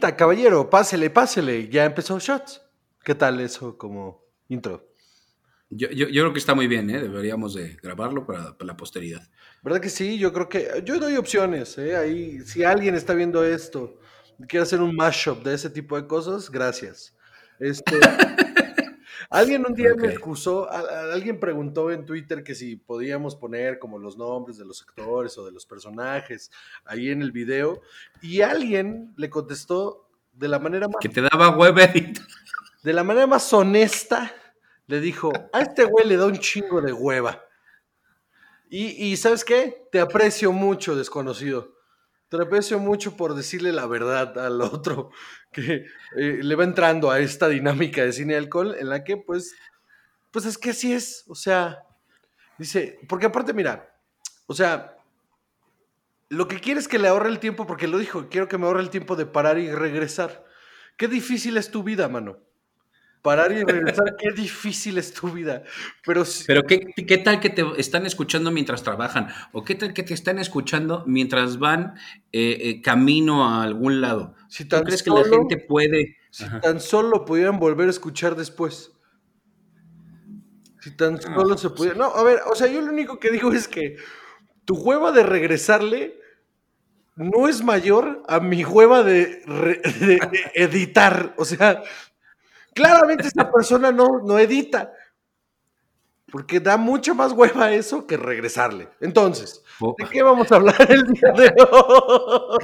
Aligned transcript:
Caballero, 0.00 0.68
pásele, 0.68 1.10
pásele. 1.10 1.68
Ya 1.68 1.84
empezó 1.84 2.18
Shots. 2.18 2.62
¿Qué 3.04 3.14
tal 3.14 3.40
eso 3.40 3.76
como 3.76 4.24
intro? 4.48 4.88
Yo, 5.70 5.88
yo, 5.90 6.08
yo 6.08 6.22
creo 6.22 6.32
que 6.32 6.38
está 6.38 6.54
muy 6.54 6.66
bien, 6.66 6.90
¿eh? 6.90 7.00
Deberíamos 7.00 7.54
de 7.54 7.76
grabarlo 7.82 8.26
para, 8.26 8.56
para 8.56 8.66
la 8.66 8.76
posteridad. 8.76 9.22
¿Verdad 9.62 9.80
que 9.80 9.88
sí? 9.88 10.18
Yo 10.18 10.32
creo 10.32 10.48
que... 10.48 10.82
Yo 10.84 10.98
doy 10.98 11.16
opciones, 11.16 11.78
¿eh? 11.78 11.96
Ahí, 11.96 12.40
si 12.40 12.64
alguien 12.64 12.94
está 12.94 13.14
viendo 13.14 13.44
esto 13.44 13.98
y 14.38 14.46
quiere 14.46 14.64
hacer 14.64 14.80
un 14.80 14.96
mashup 14.96 15.44
de 15.44 15.54
ese 15.54 15.70
tipo 15.70 16.00
de 16.00 16.06
cosas, 16.06 16.50
gracias. 16.50 17.16
Este... 17.58 18.00
alguien 19.30 19.64
un 19.66 19.74
día 19.74 19.94
me 19.96 20.08
excusó, 20.08 20.70
a- 20.70 20.80
a- 20.80 21.12
alguien 21.12 21.38
preguntó 21.40 21.90
en 21.90 22.04
Twitter 22.04 22.42
que 22.44 22.54
si 22.54 22.76
podíamos 22.76 23.36
poner 23.36 23.78
como 23.78 23.98
los 23.98 24.16
nombres 24.18 24.58
de 24.58 24.64
los 24.64 24.82
actores 24.82 25.38
o 25.38 25.44
de 25.46 25.52
los 25.52 25.64
personajes 25.66 26.50
ahí 26.84 27.10
en 27.10 27.22
el 27.22 27.32
video 27.32 27.80
y 28.20 28.42
alguien 28.42 29.14
le 29.16 29.30
contestó 29.30 30.08
de 30.32 30.48
la 30.48 30.58
manera 30.58 30.88
más 30.88 30.96
Que 31.00 31.08
te 31.08 31.22
daba 31.22 31.56
edit. 31.68 32.18
de 32.82 32.92
la 32.92 33.04
manera 33.04 33.26
más 33.26 33.52
honesta, 33.52 34.32
le 34.86 35.00
dijo, 35.00 35.32
a 35.52 35.60
este 35.60 35.84
güey 35.84 36.06
le 36.06 36.16
da 36.16 36.26
un 36.26 36.38
chingo 36.38 36.80
de 36.80 36.92
hueva. 36.92 37.42
Y, 38.68 38.86
y 39.12 39.16
¿sabes 39.16 39.44
qué? 39.44 39.86
Te 39.90 40.00
aprecio 40.00 40.52
mucho, 40.52 40.94
desconocido. 40.96 41.74
Te 42.30 42.40
aprecio 42.40 42.78
mucho 42.78 43.16
por 43.16 43.34
decirle 43.34 43.72
la 43.72 43.86
verdad 43.86 44.38
al 44.38 44.62
otro, 44.62 45.10
que 45.52 45.84
eh, 46.16 46.38
le 46.40 46.54
va 46.54 46.64
entrando 46.64 47.10
a 47.10 47.18
esta 47.18 47.48
dinámica 47.48 48.04
de 48.04 48.12
cine 48.12 48.34
y 48.34 48.36
alcohol, 48.36 48.76
en 48.78 48.88
la 48.88 49.02
que 49.02 49.16
pues, 49.16 49.56
pues 50.30 50.44
es 50.44 50.56
que 50.56 50.70
así 50.70 50.92
es. 50.92 51.24
O 51.26 51.34
sea, 51.34 51.82
dice, 52.56 53.00
porque 53.08 53.26
aparte, 53.26 53.52
mira, 53.52 53.92
o 54.46 54.54
sea, 54.54 54.96
lo 56.28 56.46
que 56.46 56.60
quiere 56.60 56.78
es 56.78 56.86
que 56.86 57.00
le 57.00 57.08
ahorre 57.08 57.28
el 57.28 57.40
tiempo, 57.40 57.66
porque 57.66 57.88
lo 57.88 57.98
dijo, 57.98 58.28
quiero 58.30 58.46
que 58.46 58.58
me 58.58 58.66
ahorre 58.66 58.82
el 58.82 58.90
tiempo 58.90 59.16
de 59.16 59.26
parar 59.26 59.58
y 59.58 59.72
regresar. 59.74 60.44
Qué 60.96 61.08
difícil 61.08 61.56
es 61.56 61.72
tu 61.72 61.82
vida, 61.82 62.08
mano. 62.08 62.38
Parar 63.22 63.52
y 63.52 63.62
regresar, 63.64 64.16
qué 64.18 64.30
difícil 64.32 64.96
es 64.96 65.12
tu 65.12 65.28
vida. 65.30 65.62
Pero, 66.06 66.24
si- 66.24 66.44
Pero 66.46 66.62
¿qué, 66.64 66.80
¿qué 67.06 67.18
tal 67.18 67.38
que 67.40 67.50
te 67.50 67.62
están 67.76 68.06
escuchando 68.06 68.50
mientras 68.50 68.82
trabajan? 68.82 69.28
¿O 69.52 69.62
qué 69.62 69.74
tal 69.74 69.92
que 69.92 70.02
te 70.02 70.14
están 70.14 70.38
escuchando 70.38 71.04
mientras 71.06 71.58
van 71.58 71.94
eh, 72.32 72.56
eh, 72.60 72.80
camino 72.82 73.46
a 73.46 73.62
algún 73.62 74.00
lado? 74.00 74.34
si 74.48 74.64
¿Tú 74.64 74.70
tan, 74.76 74.84
crees 74.84 75.02
que 75.02 75.10
la 75.10 75.22
solo, 75.24 75.36
gente 75.36 75.58
puede? 75.58 76.16
si 76.30 76.44
Ajá. 76.44 76.60
tan 76.60 76.80
solo 76.80 77.24
pudieran 77.26 77.58
volver 77.58 77.88
a 77.88 77.90
escuchar 77.90 78.36
después. 78.36 78.92
Si 80.80 80.96
tan 80.96 81.20
solo 81.20 81.58
se 81.58 81.68
pudiera. 81.70 81.96
No, 81.98 82.06
a 82.06 82.22
ver, 82.22 82.38
o 82.50 82.54
sea, 82.54 82.66
yo 82.66 82.80
lo 82.80 82.90
único 82.90 83.18
que 83.20 83.30
digo 83.30 83.52
es 83.52 83.68
que 83.68 83.96
tu 84.64 84.76
hueva 84.76 85.12
de 85.12 85.22
regresarle 85.24 86.18
no 87.16 87.48
es 87.48 87.62
mayor 87.62 88.22
a 88.28 88.40
mi 88.40 88.64
hueva 88.64 89.02
de, 89.02 89.42
re- 89.44 89.82
de 90.00 90.20
editar. 90.54 91.34
O 91.36 91.44
sea, 91.44 91.82
claramente 92.80 93.26
esta 93.26 93.50
persona 93.50 93.92
no, 93.92 94.20
no 94.24 94.38
edita. 94.38 94.92
Porque 96.30 96.60
da 96.60 96.76
mucha 96.76 97.12
más 97.12 97.32
hueva 97.32 97.72
eso 97.72 98.06
que 98.06 98.16
regresarle. 98.16 98.88
Entonces, 99.00 99.64
¿de 99.98 100.06
qué 100.08 100.22
vamos 100.22 100.50
a 100.52 100.56
hablar 100.56 100.76
el 100.88 101.04
día 101.06 101.32
de 101.32 101.52
hoy? 101.72 102.58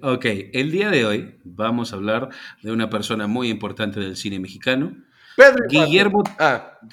Ok, 0.00 0.24
el 0.52 0.70
día 0.70 0.90
de 0.90 1.04
hoy 1.04 1.38
vamos 1.44 1.92
a 1.92 1.96
hablar 1.96 2.30
de 2.62 2.72
una 2.72 2.88
persona 2.88 3.26
muy 3.26 3.50
importante 3.50 4.00
del 4.00 4.16
cine 4.16 4.38
mexicano, 4.38 4.96
Pedro. 5.36 5.64
Guillermo. 5.68 6.22
Ah, 6.38 6.78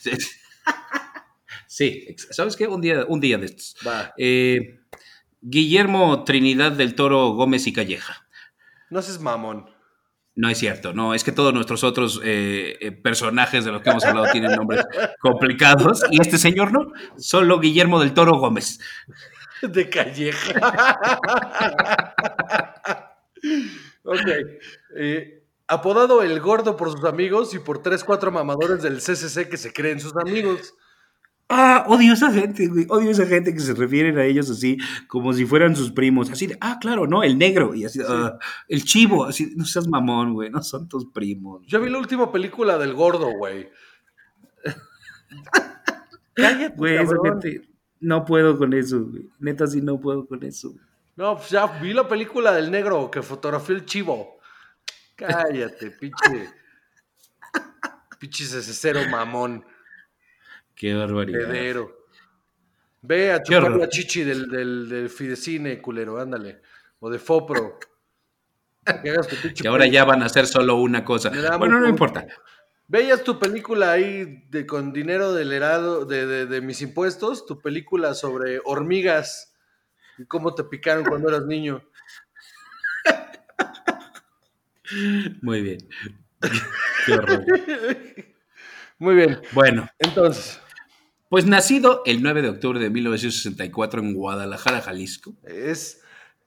Sí, 1.68 2.16
¿sabes 2.32 2.56
qué? 2.56 2.68
Un 2.68 2.82
día, 2.82 3.06
un 3.08 3.20
día 3.20 3.38
de 3.38 3.46
estos. 3.46 3.76
va. 3.88 4.12
Eh, 4.18 4.82
Guillermo 5.40 6.24
Trinidad 6.24 6.72
del 6.72 6.96
Toro 6.96 7.30
Gómez 7.34 7.68
y 7.68 7.74
Calleja. 7.74 8.28
No 8.90 9.02
seas 9.02 9.22
mamón. 9.22 9.70
No 10.40 10.48
es 10.50 10.58
cierto, 10.58 10.94
no, 10.94 11.14
es 11.14 11.26
que 11.26 11.34
todos 11.34 11.54
nuestros 11.54 11.84
otros 11.84 12.22
eh, 12.24 12.78
eh, 12.80 12.94
personajes 12.94 13.66
de 13.66 13.74
los 13.74 13.82
que 13.82 13.90
hemos 13.90 14.06
hablado 14.06 14.32
tienen 14.32 14.54
nombres 14.54 14.86
complicados 15.20 16.02
y 16.12 16.22
este 16.22 16.38
señor 16.38 16.72
no, 16.72 16.94
solo 17.18 17.60
Guillermo 17.60 18.00
del 18.00 18.14
Toro 18.14 18.38
Gómez. 18.38 18.80
De 19.62 19.90
calleja. 19.90 20.98
ok. 24.06 24.28
eh, 24.96 25.44
apodado 25.68 26.24
el 26.24 26.40
gordo 26.40 26.78
por 26.78 26.90
sus 26.90 27.04
amigos 27.04 27.54
y 27.54 27.60
por 27.60 27.84
tres, 27.84 28.06
cuatro 28.06 28.32
mamadores 28.32 28.82
del 28.82 29.00
CCC 29.00 29.50
que 29.50 29.58
se 29.58 29.74
creen 29.74 30.00
sus 30.00 30.16
amigos. 30.16 30.74
Ah, 31.52 31.84
odio 31.88 32.14
esa 32.14 32.32
gente, 32.32 32.68
güey, 32.68 32.86
odio 32.90 33.10
esa 33.10 33.26
gente 33.26 33.52
que 33.52 33.60
se 33.60 33.74
refieren 33.74 34.20
a 34.20 34.24
ellos 34.24 34.52
así 34.52 34.78
como 35.08 35.34
si 35.34 35.48
fueran 35.48 35.76
sus 35.76 35.92
primos, 35.92 36.30
así 36.30 36.46
de, 36.46 36.58
ah, 36.62 36.78
claro, 36.80 37.08
no, 37.08 37.24
el 37.24 37.40
negro, 37.40 37.74
y 37.74 37.86
así, 37.86 38.00
ah, 38.08 38.38
el 38.68 38.84
chivo, 38.84 39.26
así, 39.26 39.54
no 39.56 39.66
seas 39.66 39.88
mamón, 39.88 40.34
güey, 40.34 40.52
no 40.52 40.62
son 40.62 40.88
tus 40.88 41.08
primos. 41.12 41.66
Yo 41.66 41.82
vi 41.82 41.90
la 41.90 41.98
última 41.98 42.32
película 42.32 42.78
del 42.78 42.94
gordo, 42.94 43.32
güey. 43.32 43.68
Cállate, 46.36 46.76
Güey, 46.78 46.98
esa 46.98 47.16
gente, 47.24 47.68
no 48.00 48.26
puedo 48.26 48.56
con 48.56 48.74
eso, 48.74 49.04
güey, 49.06 49.28
neta 49.40 49.66
sí 49.66 49.82
no 49.82 50.00
puedo 50.00 50.28
con 50.28 50.44
eso. 50.44 50.76
No, 51.16 51.36
pues 51.36 51.50
ya 51.50 51.66
vi 51.66 51.94
la 51.94 52.08
película 52.08 52.54
del 52.54 52.70
negro 52.70 53.10
que 53.10 53.24
fotografió 53.24 53.76
el 53.76 53.86
chivo. 53.86 54.40
Cállate, 55.16 55.92
pinche. 56.00 56.50
Pinche 58.20 58.46
cero 58.46 59.02
mamón. 59.10 59.66
Qué 60.80 60.94
barbaridad. 60.94 61.50
Pedero. 61.50 62.06
Ve 63.02 63.34
a 63.34 63.44
chupar 63.44 63.72
la 63.76 63.90
chichi 63.90 64.24
del, 64.24 64.48
del, 64.50 64.88
del 64.88 65.10
Fidecine, 65.10 65.82
culero, 65.82 66.18
ándale. 66.20 66.62
O 67.02 67.10
de 67.10 67.20
Fopro. 67.20 67.78
Que 69.04 69.10
hagas 69.10 69.28
tu 69.28 69.36
pinche 69.36 69.62
Que 69.62 69.68
ahora 69.68 69.88
ya 69.88 70.06
van 70.06 70.24
a 70.24 70.28
hacer 70.28 70.48
solo 70.48 70.78
una 70.78 71.04
cosa. 71.04 71.32
Bueno, 71.58 71.82
no 71.82 71.88
importa. 71.90 72.26
Veías 72.88 73.24
tu 73.26 73.38
película 73.38 73.92
ahí 73.92 74.46
de, 74.50 74.66
con 74.66 74.94
dinero 74.94 75.34
del 75.34 75.52
herado 75.52 76.06
de, 76.06 76.26
de- 76.26 76.46
de 76.46 76.62
mis 76.62 76.82
impuestos, 76.82 77.46
tu 77.46 77.62
película 77.62 78.14
sobre 78.14 78.62
hormigas 78.64 79.54
y 80.18 80.26
cómo 80.26 80.56
te 80.56 80.64
picaron 80.64 81.04
cuando 81.04 81.28
eras 81.28 81.46
niño. 81.46 81.84
Muy 85.42 85.62
bien. 85.62 85.78
Qué 87.06 87.14
horror. 87.14 87.46
Muy 88.98 89.16
bien, 89.16 89.40
Bueno, 89.54 89.88
entonces, 90.00 90.60
pues 91.30 91.46
nacido 91.46 92.02
el 92.06 92.22
9 92.22 92.42
de 92.42 92.50
octubre 92.50 92.80
de 92.80 92.90
1964 92.90 94.02
en 94.02 94.14
Guadalajara, 94.14 94.82
Jalisco. 94.82 95.34
es 95.44 96.02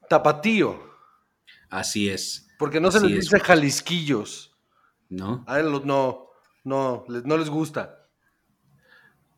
tapatío, 0.09 0.91
Así 1.71 2.09
es, 2.11 2.49
porque 2.59 2.81
no 2.81 2.91
se 2.91 3.01
les 3.01 3.13
es. 3.13 3.25
dice 3.25 3.41
jalisquillos. 3.41 4.55
¿no? 5.09 5.45
A 5.47 5.59
él 5.61 5.71
no, 5.85 6.27
no, 6.65 7.05
les- 7.09 7.25
no 7.25 7.37
les 7.39 7.49
gusta. 7.51 8.09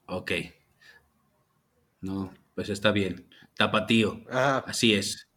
Ok. 0.06 0.32
No, 2.00 2.32
pues 2.54 2.68
está 2.68 2.92
bien. 2.92 3.28
Tapatío. 3.56 4.20
Ajá. 4.30 4.58
Así 4.66 4.94
es. 4.94 5.28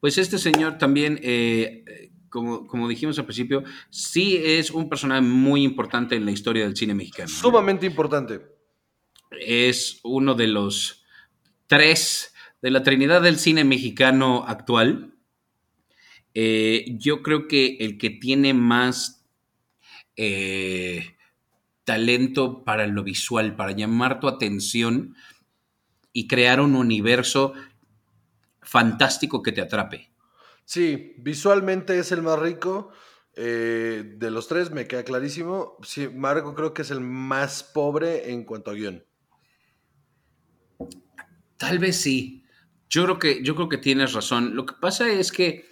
Pues 0.00 0.18
este 0.18 0.38
señor 0.38 0.78
también, 0.78 1.18
eh, 1.22 2.10
como, 2.28 2.66
como 2.66 2.88
dijimos 2.88 3.18
al 3.18 3.24
principio, 3.26 3.62
sí 3.90 4.36
es 4.36 4.70
un 4.70 4.88
personaje 4.88 5.20
muy 5.22 5.62
importante 5.64 6.14
en 6.16 6.24
la 6.24 6.30
historia 6.30 6.64
del 6.64 6.76
cine 6.76 6.94
mexicano. 6.94 7.30
¿no? 7.30 7.36
Sumamente 7.38 7.86
importante. 7.86 8.40
Es 9.40 10.00
uno 10.02 10.34
de 10.34 10.48
los 10.48 11.04
tres 11.66 12.34
de 12.62 12.70
la 12.70 12.82
Trinidad 12.82 13.22
del 13.22 13.38
cine 13.38 13.64
mexicano 13.64 14.44
actual. 14.46 15.14
Eh, 16.34 16.96
yo 16.98 17.22
creo 17.22 17.46
que 17.46 17.76
el 17.80 17.98
que 17.98 18.10
tiene 18.10 18.54
más 18.54 19.24
eh, 20.16 21.16
talento 21.84 22.64
para 22.64 22.86
lo 22.86 23.02
visual, 23.04 23.56
para 23.56 23.72
llamar 23.72 24.20
tu 24.20 24.28
atención 24.28 25.14
y 26.12 26.26
crear 26.26 26.60
un 26.60 26.74
universo 26.74 27.52
fantástico 28.62 29.42
que 29.42 29.52
te 29.52 29.60
atrape. 29.60 30.10
Sí, 30.64 31.14
visualmente 31.18 31.98
es 31.98 32.12
el 32.12 32.22
más 32.22 32.38
rico. 32.38 32.90
eh, 33.36 34.14
de 34.16 34.30
los 34.30 34.46
tres, 34.46 34.70
me 34.70 34.86
queda 34.86 35.02
clarísimo. 35.02 35.76
Sin 35.82 36.04
embargo, 36.04 36.54
creo 36.54 36.72
que 36.72 36.82
es 36.82 36.90
el 36.92 37.00
más 37.00 37.64
pobre 37.64 38.30
en 38.30 38.44
cuanto 38.44 38.70
a 38.70 38.74
guion. 38.74 39.04
Tal 41.56 41.78
vez 41.78 41.96
sí. 41.96 42.44
Yo 42.90 43.04
creo 43.04 43.18
que, 43.18 43.42
yo 43.42 43.54
creo 43.54 43.68
que 43.68 43.78
tienes 43.78 44.12
razón. 44.12 44.54
Lo 44.54 44.66
que 44.66 44.74
pasa 44.80 45.08
es 45.08 45.32
que 45.32 45.66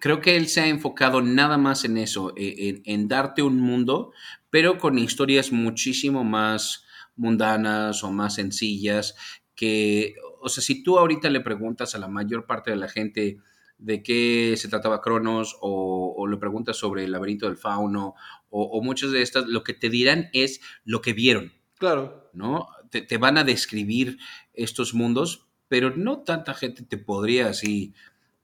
creo 0.00 0.20
que 0.20 0.36
él 0.36 0.48
se 0.48 0.60
ha 0.60 0.66
enfocado 0.66 1.22
nada 1.22 1.58
más 1.58 1.84
en 1.84 1.96
eso, 1.96 2.32
eh, 2.36 2.54
en, 2.68 2.82
en 2.84 3.08
darte 3.08 3.42
un 3.42 3.60
mundo, 3.60 4.12
pero 4.50 4.78
con 4.78 4.98
historias 4.98 5.52
muchísimo 5.52 6.24
más 6.24 6.84
mundanas 7.16 8.04
o 8.04 8.12
más 8.12 8.34
sencillas, 8.34 9.16
que, 9.54 10.14
o 10.40 10.48
sea, 10.48 10.62
si 10.62 10.82
tú 10.82 10.98
ahorita 10.98 11.28
le 11.30 11.40
preguntas 11.40 11.94
a 11.94 11.98
la 11.98 12.08
mayor 12.08 12.46
parte 12.46 12.70
de 12.70 12.76
la 12.76 12.88
gente 12.88 13.38
de 13.76 14.02
qué 14.02 14.54
se 14.56 14.68
trataba 14.68 15.00
Cronos 15.00 15.56
o, 15.60 16.14
o 16.16 16.26
le 16.26 16.36
preguntas 16.36 16.76
sobre 16.76 17.04
el 17.04 17.12
laberinto 17.12 17.46
del 17.46 17.56
fauno 17.56 18.14
o, 18.50 18.62
o 18.62 18.82
muchas 18.82 19.10
de 19.10 19.22
estas, 19.22 19.46
lo 19.46 19.62
que 19.62 19.74
te 19.74 19.88
dirán 19.88 20.30
es 20.32 20.60
lo 20.84 21.00
que 21.00 21.12
vieron. 21.12 21.52
Claro. 21.78 22.28
¿no? 22.32 22.68
Te, 22.90 23.18
van 23.18 23.38
a 23.38 23.44
describir 23.44 24.18
estos 24.54 24.94
mundos, 24.94 25.46
pero 25.68 25.90
no 25.96 26.20
tanta 26.20 26.54
gente 26.54 26.82
te 26.82 26.98
podría 26.98 27.48
así 27.48 27.94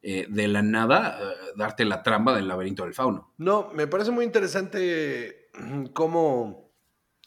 eh, 0.02 0.26
de 0.29 0.49
la 0.49 0.62
nada 0.62 1.19
eh, 1.20 1.35
darte 1.56 1.85
la 1.85 2.02
trampa 2.02 2.35
del 2.35 2.49
laberinto 2.49 2.85
del 2.85 2.94
fauno. 2.94 3.32
No, 3.38 3.70
me 3.73 3.87
parece 3.87 4.11
muy 4.11 4.25
interesante 4.25 5.49
cómo 5.93 6.70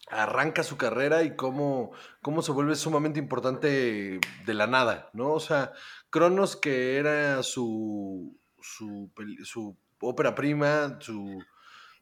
arranca 0.09 0.63
su 0.63 0.77
carrera 0.77 1.23
y 1.23 1.35
cómo, 1.35 1.91
cómo 2.21 2.41
se 2.41 2.51
vuelve 2.51 2.75
sumamente 2.75 3.19
importante 3.19 4.19
de 4.45 4.53
la 4.53 4.67
nada, 4.67 5.09
¿no? 5.13 5.33
O 5.33 5.39
sea, 5.39 5.73
Cronos, 6.09 6.55
que 6.55 6.97
era 6.97 7.43
su, 7.43 8.37
su, 8.61 9.11
su 9.43 9.77
ópera 9.99 10.33
prima, 10.35 10.97
su, 11.01 11.43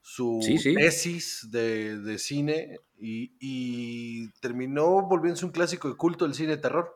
su 0.07 0.39
tesis 0.39 1.47
de, 1.49 1.97
de 1.97 2.19
cine, 2.19 2.79
y, 2.99 3.31
y, 3.39 4.29
terminó 4.39 5.01
volviéndose 5.01 5.47
un 5.47 5.51
clásico 5.51 5.89
de 5.89 5.95
culto 5.95 6.25
del 6.25 6.35
cine 6.35 6.49
de 6.49 6.57
terror. 6.57 6.95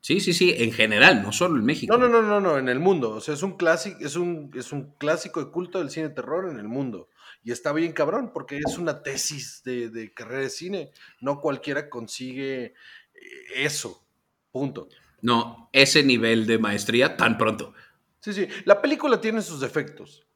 Sí, 0.00 0.18
sí, 0.18 0.32
sí, 0.32 0.52
en 0.58 0.72
general, 0.72 1.22
no 1.22 1.30
solo 1.30 1.60
en 1.60 1.64
México. 1.64 1.96
No, 1.96 2.08
no, 2.08 2.08
no, 2.08 2.20
no, 2.20 2.40
no, 2.40 2.58
en 2.58 2.68
el 2.68 2.80
mundo. 2.80 3.10
O 3.10 3.20
sea, 3.20 3.34
es 3.34 3.44
un 3.44 3.56
clásico, 3.56 3.96
es 4.00 4.16
un, 4.16 4.50
es 4.56 4.72
un 4.72 4.92
clásico 4.98 5.38
de 5.38 5.52
culto 5.52 5.78
del 5.78 5.90
cine 5.90 6.08
de 6.08 6.14
terror 6.16 6.50
en 6.50 6.58
el 6.58 6.66
mundo. 6.66 7.08
Y 7.44 7.52
está 7.52 7.72
bien 7.72 7.92
cabrón, 7.92 8.32
porque 8.34 8.58
es 8.58 8.76
una 8.76 9.04
tesis 9.04 9.62
de, 9.64 9.88
de 9.88 10.12
carrera 10.12 10.42
de 10.42 10.50
cine. 10.50 10.90
No 11.20 11.40
cualquiera 11.40 11.88
consigue 11.88 12.64
eh, 12.64 12.74
eso. 13.54 14.04
Punto. 14.50 14.88
No, 15.20 15.70
ese 15.72 16.02
nivel 16.02 16.44
de 16.48 16.58
maestría 16.58 17.16
tan 17.16 17.38
pronto. 17.38 17.72
Sí, 18.18 18.32
sí. 18.32 18.48
La 18.64 18.82
película 18.82 19.20
tiene 19.20 19.42
sus 19.42 19.60
defectos. 19.60 20.26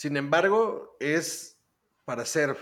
Sin 0.00 0.16
embargo, 0.16 0.96
es 0.98 1.58
para 2.06 2.22
hacer 2.22 2.56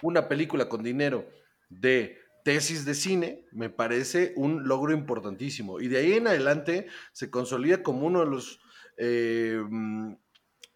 una 0.00 0.28
película 0.28 0.68
con 0.68 0.84
dinero 0.84 1.28
de 1.68 2.18
tesis 2.44 2.84
de 2.84 2.94
cine, 2.94 3.46
me 3.50 3.68
parece 3.68 4.32
un 4.36 4.68
logro 4.68 4.92
importantísimo. 4.92 5.80
Y 5.80 5.88
de 5.88 5.98
ahí 5.98 6.12
en 6.12 6.28
adelante 6.28 6.86
se 7.10 7.32
consolida 7.32 7.82
como 7.82 8.06
uno 8.06 8.20
de 8.20 8.26
los, 8.26 8.60
eh, 8.96 9.60
mm, 9.68 10.12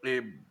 eh, 0.06 0.42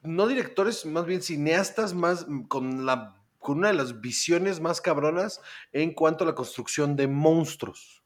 no 0.00 0.26
directores, 0.28 0.86
más 0.86 1.04
bien 1.04 1.20
cineastas, 1.20 1.92
más 1.92 2.26
mm, 2.26 2.44
con, 2.44 2.86
la, 2.86 3.22
con 3.38 3.58
una 3.58 3.68
de 3.68 3.74
las 3.74 4.00
visiones 4.00 4.60
más 4.60 4.80
cabronas 4.80 5.42
en 5.72 5.92
cuanto 5.92 6.24
a 6.24 6.28
la 6.28 6.34
construcción 6.34 6.96
de 6.96 7.06
monstruos. 7.06 8.02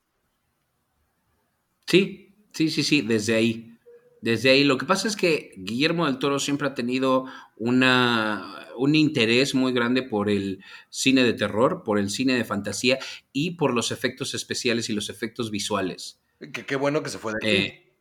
Sí, 1.87 2.35
sí, 2.52 2.69
sí, 2.69 2.82
sí, 2.82 3.02
desde 3.02 3.37
ahí. 3.37 3.75
Desde 4.21 4.51
ahí. 4.51 4.65
Lo 4.65 4.79
que 4.79 4.87
pasa 4.87 5.09
es 5.09 5.17
que 5.17 5.53
Guillermo 5.57 6.07
del 6.07 6.19
Toro 6.19 6.39
siempre 6.39 6.69
ha 6.69 6.75
tenido 6.75 7.27
una 7.57 8.67
un 8.77 8.95
interés 8.95 9.55
muy 9.55 9.73
grande 9.73 10.03
por 10.03 10.31
el 10.31 10.63
cine 10.91 11.25
de 11.25 11.33
terror, 11.33 11.83
por 11.85 11.99
el 11.99 12.11
cine 12.11 12.35
de 12.35 12.45
fantasía 12.45 12.99
y 13.33 13.53
por 13.53 13.75
los 13.75 13.91
efectos 13.91 14.35
especiales 14.35 14.89
y 14.89 14.93
los 14.93 15.11
efectos 15.11 15.51
visuales. 15.51 16.21
Qué, 16.67 16.77
bueno 16.77 17.03
que 17.03 17.11
se 17.11 17.19
fue 17.19 17.33
de 17.33 17.39
aquí. 17.39 17.57
Eh, 17.57 17.93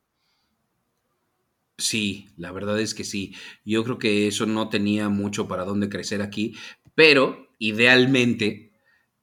sí, 1.77 2.29
la 2.37 2.51
verdad 2.51 2.79
es 2.79 2.93
que 2.93 3.03
sí. 3.03 3.33
Yo 3.63 3.83
creo 3.83 3.97
que 3.97 4.27
eso 4.27 4.45
no 4.45 4.69
tenía 4.69 5.09
mucho 5.09 5.47
para 5.47 5.65
dónde 5.65 5.89
crecer 5.89 6.21
aquí, 6.21 6.55
pero 6.93 7.49
idealmente 7.57 8.73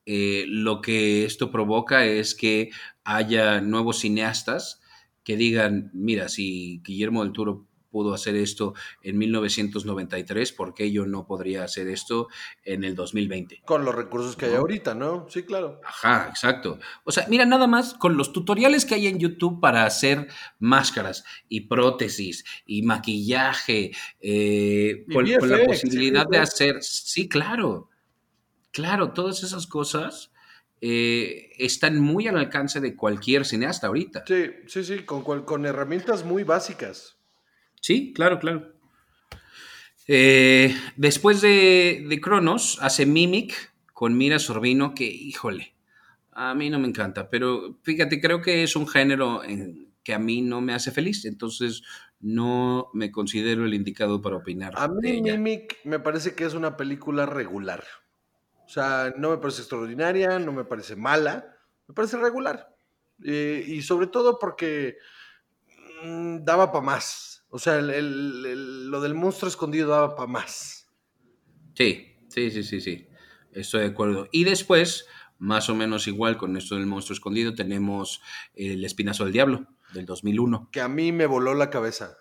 eh, 0.06 0.44
lo 0.48 0.80
que 0.80 1.24
esto 1.24 1.50
provoca 1.50 2.06
es 2.06 2.34
que 2.34 2.70
haya 3.04 3.60
nuevos 3.60 4.00
cineastas 4.00 4.80
que 5.24 5.36
digan, 5.36 5.90
mira, 5.92 6.28
si 6.28 6.80
Guillermo 6.84 7.22
del 7.22 7.32
Toro 7.32 7.66
pudo 7.92 8.14
hacer 8.14 8.34
esto 8.34 8.74
en 9.02 9.18
1993, 9.18 10.52
¿por 10.52 10.74
qué 10.74 10.90
yo 10.90 11.06
no 11.06 11.26
podría 11.26 11.62
hacer 11.62 11.86
esto 11.88 12.28
en 12.64 12.82
el 12.82 12.96
2020? 12.96 13.62
Con 13.64 13.84
los 13.84 13.94
recursos 13.94 14.34
que 14.34 14.46
hay 14.46 14.54
ahorita, 14.54 14.94
¿no? 14.94 15.26
Sí, 15.28 15.44
claro. 15.44 15.80
Ajá, 15.84 16.26
exacto. 16.28 16.78
O 17.04 17.12
sea, 17.12 17.26
mira, 17.28 17.44
nada 17.44 17.66
más 17.66 17.94
con 17.94 18.16
los 18.16 18.32
tutoriales 18.32 18.86
que 18.86 18.94
hay 18.94 19.06
en 19.06 19.18
YouTube 19.18 19.60
para 19.60 19.84
hacer 19.84 20.26
máscaras 20.58 21.24
y 21.48 21.68
prótesis 21.68 22.44
y 22.66 22.82
maquillaje, 22.82 23.92
eh, 24.20 25.04
con, 25.12 25.28
la 25.28 25.64
posibilidad 25.66 26.26
de 26.26 26.38
hacer, 26.38 26.82
sí, 26.82 27.28
claro, 27.28 27.90
claro, 28.72 29.12
todas 29.12 29.44
esas 29.44 29.66
cosas. 29.66 30.31
Eh, 30.84 31.52
están 31.58 32.00
muy 32.00 32.26
al 32.26 32.36
alcance 32.36 32.80
de 32.80 32.96
cualquier 32.96 33.44
cineasta 33.44 33.86
ahorita. 33.86 34.24
Sí, 34.26 34.50
sí, 34.66 34.82
sí, 34.82 35.04
con, 35.04 35.22
con 35.22 35.64
herramientas 35.64 36.24
muy 36.24 36.42
básicas. 36.42 37.16
Sí, 37.80 38.12
claro, 38.12 38.40
claro. 38.40 38.72
Eh, 40.08 40.76
después 40.96 41.40
de, 41.40 42.04
de, 42.08 42.20
Cronos, 42.20 42.78
hace 42.82 43.06
Mimic 43.06 43.72
con 43.92 44.18
Mira 44.18 44.40
Sorbino, 44.40 44.92
que, 44.92 45.04
híjole, 45.04 45.72
a 46.32 46.52
mí 46.56 46.68
no 46.68 46.80
me 46.80 46.88
encanta, 46.88 47.30
pero 47.30 47.78
fíjate, 47.82 48.20
creo 48.20 48.42
que 48.42 48.64
es 48.64 48.74
un 48.74 48.88
género 48.88 49.44
en, 49.44 49.92
que 50.02 50.14
a 50.14 50.18
mí 50.18 50.42
no 50.42 50.60
me 50.60 50.74
hace 50.74 50.90
feliz, 50.90 51.24
entonces 51.26 51.82
no 52.18 52.90
me 52.92 53.12
considero 53.12 53.64
el 53.64 53.74
indicado 53.74 54.20
para 54.20 54.36
opinar. 54.36 54.72
A 54.76 54.88
mí 54.88 55.22
Mimic 55.22 55.76
me 55.84 56.00
parece 56.00 56.34
que 56.34 56.44
es 56.44 56.54
una 56.54 56.76
película 56.76 57.24
regular. 57.24 57.84
O 58.72 58.74
sea, 58.74 59.12
no 59.18 59.28
me 59.28 59.36
parece 59.36 59.60
extraordinaria, 59.60 60.38
no 60.38 60.50
me 60.50 60.64
parece 60.64 60.96
mala, 60.96 61.58
me 61.86 61.92
parece 61.92 62.16
regular. 62.16 62.74
Eh, 63.22 63.62
y 63.68 63.82
sobre 63.82 64.06
todo 64.06 64.38
porque 64.38 64.96
mm, 66.02 66.38
daba 66.42 66.72
para 66.72 66.82
más. 66.82 67.44
O 67.50 67.58
sea, 67.58 67.82
lo 67.82 69.00
del 69.02 69.14
monstruo 69.14 69.50
escondido 69.50 69.90
daba 69.90 70.16
para 70.16 70.26
más. 70.26 70.88
Sí, 71.74 72.16
sí, 72.28 72.50
sí, 72.50 72.62
sí, 72.62 72.80
sí. 72.80 73.06
Estoy 73.52 73.82
de 73.82 73.88
acuerdo. 73.88 74.26
Y 74.32 74.44
después, 74.44 75.06
más 75.38 75.68
o 75.68 75.74
menos 75.74 76.08
igual 76.08 76.38
con 76.38 76.56
esto 76.56 76.76
del 76.76 76.86
monstruo 76.86 77.12
escondido, 77.12 77.52
tenemos 77.54 78.22
El 78.54 78.86
Espinazo 78.86 79.24
del 79.24 79.34
Diablo, 79.34 79.66
del 79.92 80.06
2001. 80.06 80.70
Que 80.72 80.80
a 80.80 80.88
mí 80.88 81.12
me 81.12 81.26
voló 81.26 81.52
la 81.52 81.68
cabeza. 81.68 82.16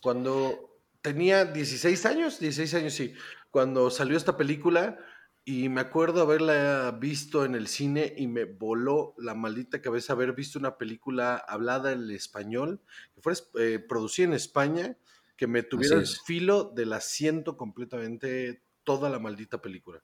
Cuando 0.00 0.78
tenía 1.02 1.44
16 1.44 2.06
años, 2.06 2.38
16 2.38 2.74
años 2.74 2.94
sí, 2.94 3.14
cuando 3.50 3.90
salió 3.90 4.16
esta 4.16 4.36
película, 4.36 5.00
y 5.48 5.68
me 5.68 5.80
acuerdo 5.80 6.22
haberla 6.22 6.90
visto 6.90 7.44
en 7.44 7.54
el 7.54 7.68
cine 7.68 8.12
y 8.16 8.26
me 8.26 8.46
voló 8.46 9.14
la 9.16 9.36
maldita 9.36 9.80
cabeza 9.80 10.12
haber 10.12 10.32
visto 10.32 10.58
una 10.58 10.76
película 10.76 11.36
hablada 11.36 11.92
en 11.92 12.10
español, 12.10 12.80
que 13.14 13.20
fuera 13.20 13.38
eh, 13.60 13.78
producida 13.78 14.26
en 14.26 14.32
España, 14.32 14.96
que 15.36 15.46
me 15.46 15.62
tuviera 15.62 15.98
el 15.98 16.06
filo 16.08 16.72
del 16.74 16.92
asiento 16.92 17.56
completamente 17.56 18.60
toda 18.82 19.08
la 19.08 19.20
maldita 19.20 19.62
película. 19.62 20.02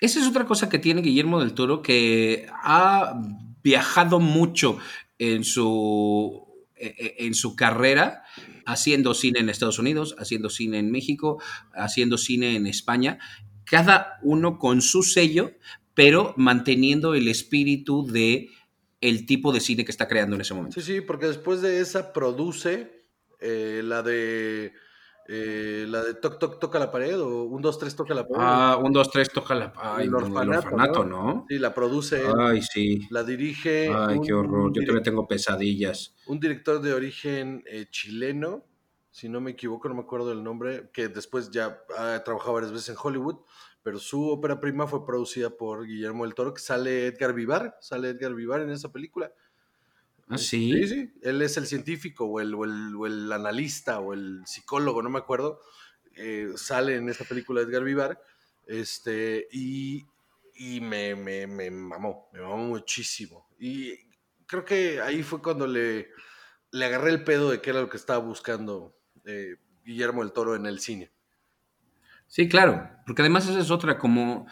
Esa 0.00 0.20
es 0.20 0.26
otra 0.28 0.46
cosa 0.46 0.68
que 0.68 0.78
tiene 0.78 1.02
Guillermo 1.02 1.40
del 1.40 1.54
Toro, 1.54 1.82
que 1.82 2.46
ha 2.62 3.20
viajado 3.64 4.20
mucho 4.20 4.78
en 5.18 5.42
su, 5.42 6.46
e, 6.76 6.94
e, 6.96 7.26
en 7.26 7.34
su 7.34 7.56
carrera, 7.56 8.22
haciendo 8.66 9.14
cine 9.14 9.40
en 9.40 9.48
Estados 9.48 9.80
Unidos, 9.80 10.14
haciendo 10.18 10.48
cine 10.48 10.78
en 10.78 10.92
México, 10.92 11.42
haciendo 11.72 12.18
cine 12.18 12.54
en 12.54 12.68
España, 12.68 13.18
cada 13.70 14.18
uno 14.22 14.58
con 14.58 14.82
su 14.82 15.02
sello, 15.02 15.52
pero 15.94 16.34
manteniendo 16.36 17.14
el 17.14 17.28
espíritu 17.28 18.06
de 18.06 18.50
el 19.00 19.26
tipo 19.26 19.52
de 19.52 19.60
cine 19.60 19.84
que 19.84 19.90
está 19.90 20.08
creando 20.08 20.34
en 20.34 20.42
ese 20.42 20.54
momento. 20.54 20.80
Sí, 20.80 20.94
sí, 20.94 21.00
porque 21.00 21.26
después 21.26 21.60
de 21.60 21.80
esa 21.80 22.12
produce 22.12 23.04
eh, 23.40 23.82
la 23.84 24.02
de 24.02 24.72
eh, 25.30 25.84
la 25.86 26.02
de 26.02 26.14
Toc 26.14 26.38
Toc 26.38 26.58
Toca 26.58 26.78
la 26.78 26.90
Pared 26.90 27.20
o 27.20 27.44
Un 27.44 27.60
2 27.60 27.78
3 27.78 27.94
Toca 27.94 28.14
la 28.14 28.26
Pared. 28.26 28.42
Ah, 28.42 28.80
Un 28.82 28.92
2 28.92 29.10
3 29.10 29.30
Toca 29.30 29.54
la 29.54 29.72
Pared. 29.72 30.06
El 30.06 30.14
orfanato, 30.14 31.04
¿no? 31.04 31.44
Sí, 31.48 31.58
la 31.58 31.74
produce. 31.74 32.22
Ay, 32.38 32.62
sí. 32.62 33.06
La 33.10 33.22
dirige. 33.22 33.92
Ay, 33.94 34.20
qué 34.24 34.32
horror. 34.32 34.72
Yo 34.72 34.82
todavía 34.82 35.02
tengo 35.02 35.28
pesadillas. 35.28 36.14
Un 36.26 36.40
director 36.40 36.80
de 36.80 36.94
origen 36.94 37.62
eh, 37.66 37.86
chileno 37.90 38.64
si 39.18 39.28
no 39.28 39.40
me 39.40 39.50
equivoco, 39.50 39.88
no 39.88 39.96
me 39.96 40.02
acuerdo 40.02 40.28
del 40.28 40.44
nombre, 40.44 40.90
que 40.92 41.08
después 41.08 41.50
ya 41.50 41.82
ha 41.96 42.22
trabajado 42.22 42.52
varias 42.52 42.70
veces 42.70 42.90
en 42.90 42.96
Hollywood, 43.02 43.40
pero 43.82 43.98
su 43.98 44.28
ópera 44.28 44.60
prima 44.60 44.86
fue 44.86 45.04
producida 45.04 45.50
por 45.50 45.88
Guillermo 45.88 46.22
del 46.22 46.36
Toro, 46.36 46.54
que 46.54 46.60
sale 46.60 47.06
Edgar 47.06 47.34
Vivar, 47.34 47.76
sale 47.80 48.10
Edgar 48.10 48.32
Vivar 48.32 48.60
en 48.60 48.70
esa 48.70 48.92
película. 48.92 49.32
¿Ah, 50.28 50.38
sí? 50.38 50.70
Sí, 50.72 50.86
sí, 50.86 51.12
él 51.20 51.42
es 51.42 51.56
el 51.56 51.66
científico 51.66 52.26
o 52.26 52.38
el, 52.38 52.54
o 52.54 53.06
el, 53.06 53.32
analista 53.32 53.98
o 53.98 54.14
el 54.14 54.42
psicólogo, 54.46 55.02
no 55.02 55.10
me 55.10 55.18
acuerdo, 55.18 55.58
eh, 56.14 56.52
sale 56.54 56.94
en 56.94 57.08
esa 57.08 57.24
película 57.24 57.62
Edgar 57.62 57.82
Vivar, 57.82 58.22
este, 58.68 59.48
y, 59.50 60.06
y 60.54 60.80
me, 60.80 61.16
me, 61.16 61.48
me 61.48 61.72
mamó, 61.72 62.28
me 62.32 62.40
mamó 62.40 62.58
muchísimo. 62.58 63.48
Y 63.58 63.98
creo 64.46 64.64
que 64.64 65.00
ahí 65.00 65.24
fue 65.24 65.42
cuando 65.42 65.66
le, 65.66 66.08
le 66.70 66.84
agarré 66.84 67.10
el 67.10 67.24
pedo 67.24 67.50
de 67.50 67.60
qué 67.60 67.70
era 67.70 67.80
lo 67.80 67.88
que 67.88 67.96
estaba 67.96 68.20
buscando 68.24 68.94
Guillermo 69.84 70.22
el 70.22 70.32
Toro 70.32 70.54
en 70.54 70.66
el 70.66 70.80
cine. 70.80 71.10
Sí, 72.26 72.48
claro, 72.48 72.90
porque 73.06 73.22
además 73.22 73.48
esa 73.48 73.60
es 73.60 73.70
otra, 73.70 73.98
como 73.98 74.46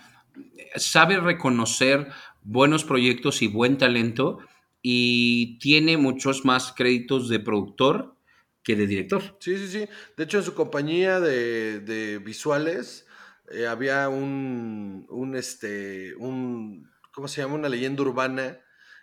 sabe 0.77 1.21
reconocer 1.21 2.09
buenos 2.43 2.85
proyectos 2.85 3.43
y 3.43 3.49
buen 3.49 3.77
talento 3.77 4.39
y 4.83 5.59
tiene 5.59 5.97
muchos 5.97 6.45
más 6.45 6.73
créditos 6.73 7.29
de 7.29 7.41
productor 7.41 8.17
que 8.63 8.77
de 8.77 8.87
director. 8.87 9.37
Sí, 9.41 9.57
sí, 9.59 9.69
sí. 9.69 9.89
De 10.17 10.25
hecho, 10.25 10.39
en 10.39 10.45
su 10.45 10.55
compañía 10.55 11.21
de, 11.21 12.21
visuales 12.25 13.07
eh, 13.53 13.67
había 13.67 14.09
un, 14.09 15.07
un, 15.09 15.37
este, 15.37 16.15
un, 16.17 16.91
¿cómo 17.13 17.29
se 17.29 17.43
llama? 17.43 17.55
Una 17.55 17.69
leyenda 17.69 18.03
urbana 18.03 18.61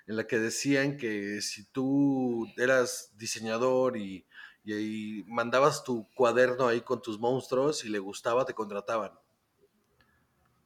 en 0.08 0.18
la 0.18 0.28
que 0.28 0.40
decían 0.40 0.98
que 0.98 1.42
si 1.42 1.66
tú 1.72 2.48
eras 2.58 3.14
diseñador 3.18 3.98
y, 3.98 4.26
y 4.64 4.74
ahí 4.74 5.24
mandabas 5.28 5.84
tu 5.84 6.08
cuaderno 6.16 6.68
ahí 6.68 6.82
con 6.82 7.02
tus 7.02 7.20
monstruos 7.20 7.86
y 7.86 7.90
le 7.90 8.00
gustaba, 8.00 8.46
te 8.46 8.54
contrataban. 8.54 9.12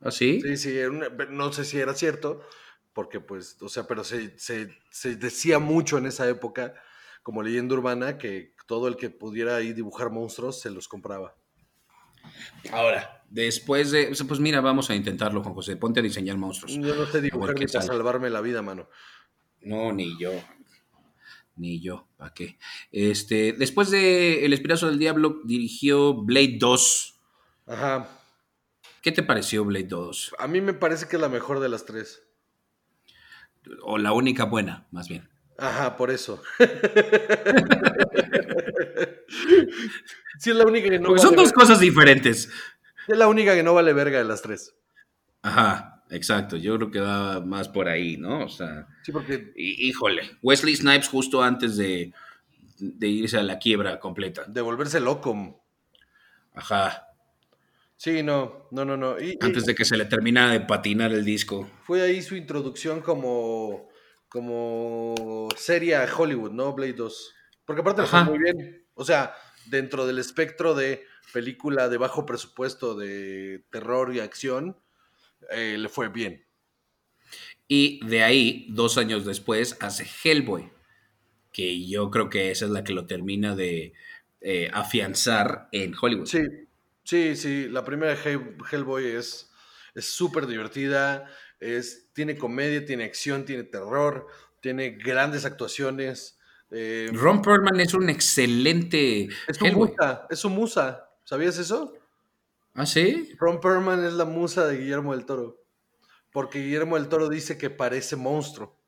¿Ah, 0.02 0.12
sí? 0.12 0.42
Sí, 0.42 0.58
sí, 0.58 0.78
una- 0.82 1.10
no 1.10 1.52
sé 1.54 1.66
si 1.66 1.80
era 1.80 1.94
cierto, 1.94 2.42
porque 2.94 3.20
pues, 3.20 3.62
o 3.62 3.70
sea, 3.70 3.88
pero 3.88 4.04
se, 4.04 4.38
se- 4.38 4.70
se 4.92 5.16
decía 5.16 5.60
mucho 5.60 5.98
en 5.98 6.06
esa 6.06 6.28
época, 6.30 6.76
como 7.24 7.44
leyenda 7.44 7.76
urbana, 7.76 8.18
que 8.18 8.54
todo 8.68 8.88
el 8.88 8.98
que 8.98 9.10
pudiera 9.10 9.56
ahí 9.58 9.74
dibujar 9.74 10.12
monstruos 10.12 10.60
se 10.62 10.70
los 10.72 10.88
compraba. 10.88 11.36
Ahora, 12.72 13.24
después 13.30 13.92
de. 13.92 14.14
Pues 14.28 14.40
mira, 14.40 14.62
vamos 14.62 14.90
a 14.90 14.96
intentarlo, 14.96 15.42
Juan 15.42 15.56
José. 15.56 15.78
Ponte 15.78 16.00
a 16.00 16.04
diseñar 16.04 16.38
monstruos. 16.38 16.80
Yo 16.84 16.96
no 16.96 17.06
sé 17.08 17.22
dibujar 17.22 17.56
ni 17.56 17.68
para 17.68 17.82
salvarme 17.82 18.30
la 18.30 18.42
vida, 18.42 18.62
mano. 18.62 18.90
No, 19.62 19.92
ni 19.94 20.18
yo. 20.20 20.32
Ni 21.58 21.82
yo. 21.82 22.08
¿Para 22.18 22.34
qué? 22.34 22.58
Este, 22.92 23.54
después 23.54 23.90
de 23.90 24.46
El 24.46 24.54
Espirazo 24.54 24.88
del 24.88 25.00
Diablo, 25.00 25.42
dirigió 25.44 26.14
Blade 26.14 26.58
2. 26.60 27.20
Ajá. 27.68 28.10
¿Qué 29.02 29.12
te 29.12 29.24
pareció 29.24 29.66
Blade 29.66 29.88
2? 29.88 30.36
A 30.38 30.48
mí 30.48 30.62
me 30.62 30.74
parece 30.74 31.08
que 31.08 31.16
es 31.16 31.22
la 31.22 31.30
mejor 31.30 31.60
de 31.60 31.70
las 31.70 31.86
tres. 31.86 32.24
O 33.82 33.98
la 33.98 34.14
única 34.14 34.46
buena, 34.46 34.88
más 34.92 35.08
bien. 35.08 35.28
Ajá, 35.58 35.98
por 35.98 36.12
eso. 36.12 36.42
sí, 40.40 40.52
es 40.52 40.56
la 40.56 40.66
única 40.66 40.90
que 40.90 41.00
no 41.00 41.08
Porque 41.10 41.22
son 41.22 41.32
vale 41.32 41.44
dos 41.44 41.52
cosas 41.52 41.80
diferentes. 41.80 42.50
Es 43.08 43.18
la 43.18 43.28
única 43.28 43.56
que 43.56 43.64
no 43.64 43.74
vale 43.74 43.94
verga 43.94 44.20
de 44.20 44.26
las 44.26 44.42
tres. 44.42 44.76
Ajá, 45.42 45.97
exacto. 46.10 46.58
Yo 46.58 46.76
creo 46.78 46.92
que 46.92 47.00
va 47.00 47.40
más 47.42 47.68
por 47.70 47.88
ahí, 47.88 48.18
¿no? 48.18 48.46
O 48.46 48.50
sea, 48.50 48.88
Sí, 49.04 49.12
porque 49.12 49.54
hí- 49.56 49.88
híjole. 49.90 50.38
Wesley 50.42 50.76
Snipes 50.76 51.08
justo 51.10 51.42
antes 51.44 51.78
de, 51.78 52.14
de 52.80 53.08
irse 53.08 53.38
a 53.38 53.44
la 53.44 53.58
quiebra 53.60 54.00
completa. 54.00 54.44
de 54.48 54.62
volverse 54.62 55.00
loco. 55.00 55.64
Ajá. 56.54 57.04
Sí, 57.96 58.22
no, 58.22 58.68
no, 58.72 58.86
no, 58.86 58.96
no. 58.96 59.20
Y, 59.20 59.38
Antes 59.42 59.66
de 59.66 59.74
que 59.74 59.84
se 59.86 59.98
le 59.98 60.06
terminara 60.06 60.52
de 60.52 60.62
patinar 60.62 61.12
el 61.12 61.26
disco. 61.26 61.68
fue 61.84 62.02
ahí 62.04 62.22
su 62.22 62.36
introducción 62.36 63.02
como, 63.02 63.90
como 64.30 65.48
serie 65.58 65.96
a 65.96 66.08
Hollywood, 66.16 66.52
¿no? 66.52 66.74
Blade 66.74 66.94
2. 66.94 67.34
Porque 67.66 67.82
aparte 67.82 68.04
le 68.04 68.08
fue 68.08 68.24
muy 68.24 68.38
bien. 68.40 68.86
O 68.94 69.04
sea, 69.04 69.34
dentro 69.66 70.06
del 70.06 70.20
espectro 70.20 70.76
de 70.76 71.04
película 71.34 71.90
de 71.90 71.98
bajo 71.98 72.26
presupuesto 72.26 72.96
de 72.96 73.66
terror 73.72 74.14
y 74.16 74.20
acción, 74.20 74.78
eh, 75.50 75.78
le 75.78 75.90
fue 75.90 76.10
bien. 76.10 76.46
Y 77.68 78.06
de 78.06 78.24
ahí, 78.24 78.68
dos 78.70 78.98
años 78.98 79.26
después, 79.26 79.78
hace 79.82 80.08
Hellboy. 80.24 80.72
Que 81.52 81.86
yo 81.88 82.12
creo 82.12 82.30
que 82.30 82.52
esa 82.52 82.66
es 82.66 82.72
la 82.72 82.84
que 82.84 82.94
lo 82.94 83.06
termina 83.08 83.56
de 83.56 83.94
eh, 84.42 84.70
afianzar 84.74 85.70
en 85.72 85.94
Hollywood. 86.00 86.28
Sí, 86.28 86.42
sí, 87.04 87.36
sí. 87.36 87.68
La 87.70 87.84
primera 87.84 88.14
de 88.16 88.22
Hell- 88.24 88.58
Hellboy 88.72 89.06
es 89.06 89.52
es 89.96 90.06
súper 90.06 90.46
divertida. 90.46 91.30
Es, 91.60 92.12
tiene 92.14 92.38
comedia, 92.38 92.86
tiene 92.86 93.04
acción, 93.06 93.46
tiene 93.46 93.64
terror, 93.64 94.28
tiene 94.62 94.92
grandes 94.92 95.44
actuaciones. 95.44 96.40
eh, 96.70 97.10
Ron 97.12 97.42
Perlman 97.42 97.80
es 97.80 97.94
un 97.96 98.10
excelente 98.10 99.30
es 99.48 99.58
su 99.58 99.66
musa, 99.68 100.28
es 100.30 100.40
su 100.40 100.50
musa. 100.52 101.10
¿Sabías 101.24 101.58
eso? 101.58 101.94
¿Ah, 102.78 102.86
sí? 102.86 103.36
Ron 103.40 103.60
Perlman 103.60 104.06
es 104.06 104.14
la 104.14 104.26
musa 104.26 104.68
de 104.68 104.78
Guillermo 104.78 105.14
del 105.14 105.26
Toro. 105.26 105.64
Porque 106.32 106.60
Guillermo 106.60 106.96
del 106.96 107.10
Toro 107.10 107.28
dice 107.28 107.58
que 107.58 107.72
parece 107.72 108.16
monstruo. 108.16 108.80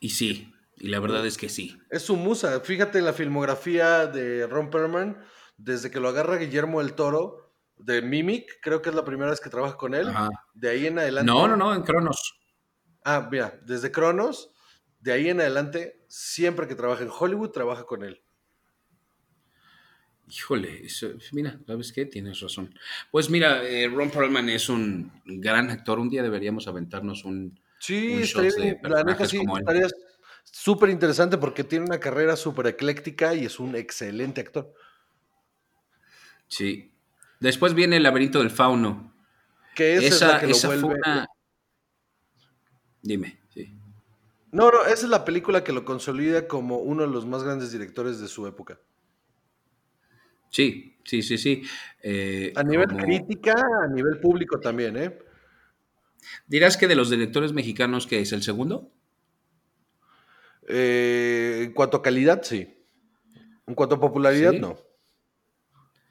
Y 0.00 0.10
sí, 0.10 0.52
y 0.76 0.88
la 0.88 0.98
verdad 0.98 1.24
es 1.24 1.38
que 1.38 1.48
sí. 1.48 1.78
Es 1.88 2.02
su 2.02 2.16
musa. 2.16 2.58
Fíjate 2.58 3.00
la 3.00 3.12
filmografía 3.12 4.08
de 4.08 4.48
Ron 4.48 4.70
Perlman, 4.70 5.24
desde 5.56 5.88
que 5.92 6.00
lo 6.00 6.08
agarra 6.08 6.36
Guillermo 6.36 6.80
del 6.80 6.94
Toro, 6.94 7.54
de 7.76 8.02
Mimic, 8.02 8.58
creo 8.60 8.82
que 8.82 8.88
es 8.88 8.96
la 8.96 9.04
primera 9.04 9.30
vez 9.30 9.40
que 9.40 9.50
trabaja 9.50 9.76
con 9.76 9.94
él. 9.94 10.08
Ajá. 10.08 10.30
De 10.52 10.68
ahí 10.68 10.88
en 10.88 10.98
adelante. 10.98 11.30
No, 11.30 11.46
no, 11.46 11.56
no, 11.56 11.72
en 11.72 11.82
Cronos. 11.82 12.40
Ah, 13.04 13.28
mira, 13.30 13.56
desde 13.62 13.92
Cronos, 13.92 14.50
de 14.98 15.12
ahí 15.12 15.28
en 15.28 15.40
adelante, 15.40 16.04
siempre 16.08 16.66
que 16.66 16.74
trabaja 16.74 17.04
en 17.04 17.10
Hollywood, 17.16 17.50
trabaja 17.50 17.84
con 17.84 18.02
él. 18.02 18.23
Híjole, 20.30 20.86
eso- 20.86 21.10
mira, 21.32 21.58
¿sabes 21.66 21.92
qué? 21.92 22.06
Tienes 22.06 22.40
razón. 22.40 22.74
Pues 23.10 23.28
mira, 23.30 23.62
eh, 23.62 23.88
Ron 23.88 24.10
Perlman 24.10 24.48
es 24.48 24.68
un 24.68 25.12
gran 25.24 25.70
actor. 25.70 25.98
Un 25.98 26.08
día 26.08 26.22
deberíamos 26.22 26.66
aventarnos 26.66 27.24
un... 27.24 27.58
Sí, 27.78 28.14
Un 28.14 28.22
estaría 28.22 28.50
de 28.52 28.78
la 28.88 29.04
neta 29.04 29.26
sí, 29.26 29.38
estaría 29.58 29.86
súper 30.44 30.88
interesante 30.88 31.36
porque 31.36 31.64
tiene 31.64 31.84
una 31.84 32.00
carrera 32.00 32.36
súper 32.36 32.68
ecléctica 32.68 33.34
y 33.34 33.44
es 33.44 33.60
un 33.60 33.76
excelente 33.76 34.40
actor. 34.40 34.72
Sí. 36.48 36.90
Después 37.40 37.74
viene 37.74 37.96
El 37.96 38.04
laberinto 38.04 38.38
del 38.38 38.50
fauno. 38.50 39.12
Que 39.74 39.96
esa, 39.96 40.06
es 40.06 40.14
Esa, 40.14 40.28
la 40.28 40.40
que 40.40 40.46
lo 40.46 40.52
esa 40.52 40.68
vuelve. 40.68 40.84
una... 40.86 41.26
Dime, 43.02 43.40
sí. 43.52 43.76
No, 44.52 44.70
no, 44.70 44.82
esa 44.84 45.04
es 45.04 45.08
la 45.10 45.24
película 45.24 45.64
que 45.64 45.72
lo 45.72 45.84
consolida 45.84 46.46
como 46.48 46.78
uno 46.78 47.02
de 47.02 47.08
los 47.08 47.26
más 47.26 47.42
grandes 47.42 47.72
directores 47.72 48.20
de 48.20 48.28
su 48.28 48.46
época. 48.46 48.78
Sí, 50.54 50.96
sí, 51.04 51.20
sí, 51.22 51.36
sí. 51.36 51.62
Eh, 52.00 52.52
A 52.54 52.62
nivel 52.62 52.86
como- 52.86 53.00
crítica, 53.00 53.54
a 53.82 53.88
nivel 53.88 54.20
público 54.20 54.60
también, 54.60 54.96
¿eh? 54.96 55.18
¿Dirás 56.46 56.76
que 56.76 56.86
de 56.86 56.94
los 56.94 57.10
directores 57.10 57.52
mexicanos 57.52 58.06
que 58.06 58.20
es 58.20 58.32
el 58.32 58.40
segundo? 58.44 58.92
Eh, 60.68 61.62
en 61.64 61.72
cuanto 61.72 61.96
a 61.96 62.02
calidad, 62.02 62.40
sí. 62.44 62.72
En 63.66 63.74
cuanto 63.74 63.96
a 63.96 64.00
popularidad, 64.00 64.52
¿Sí? 64.52 64.60
no. 64.60 64.78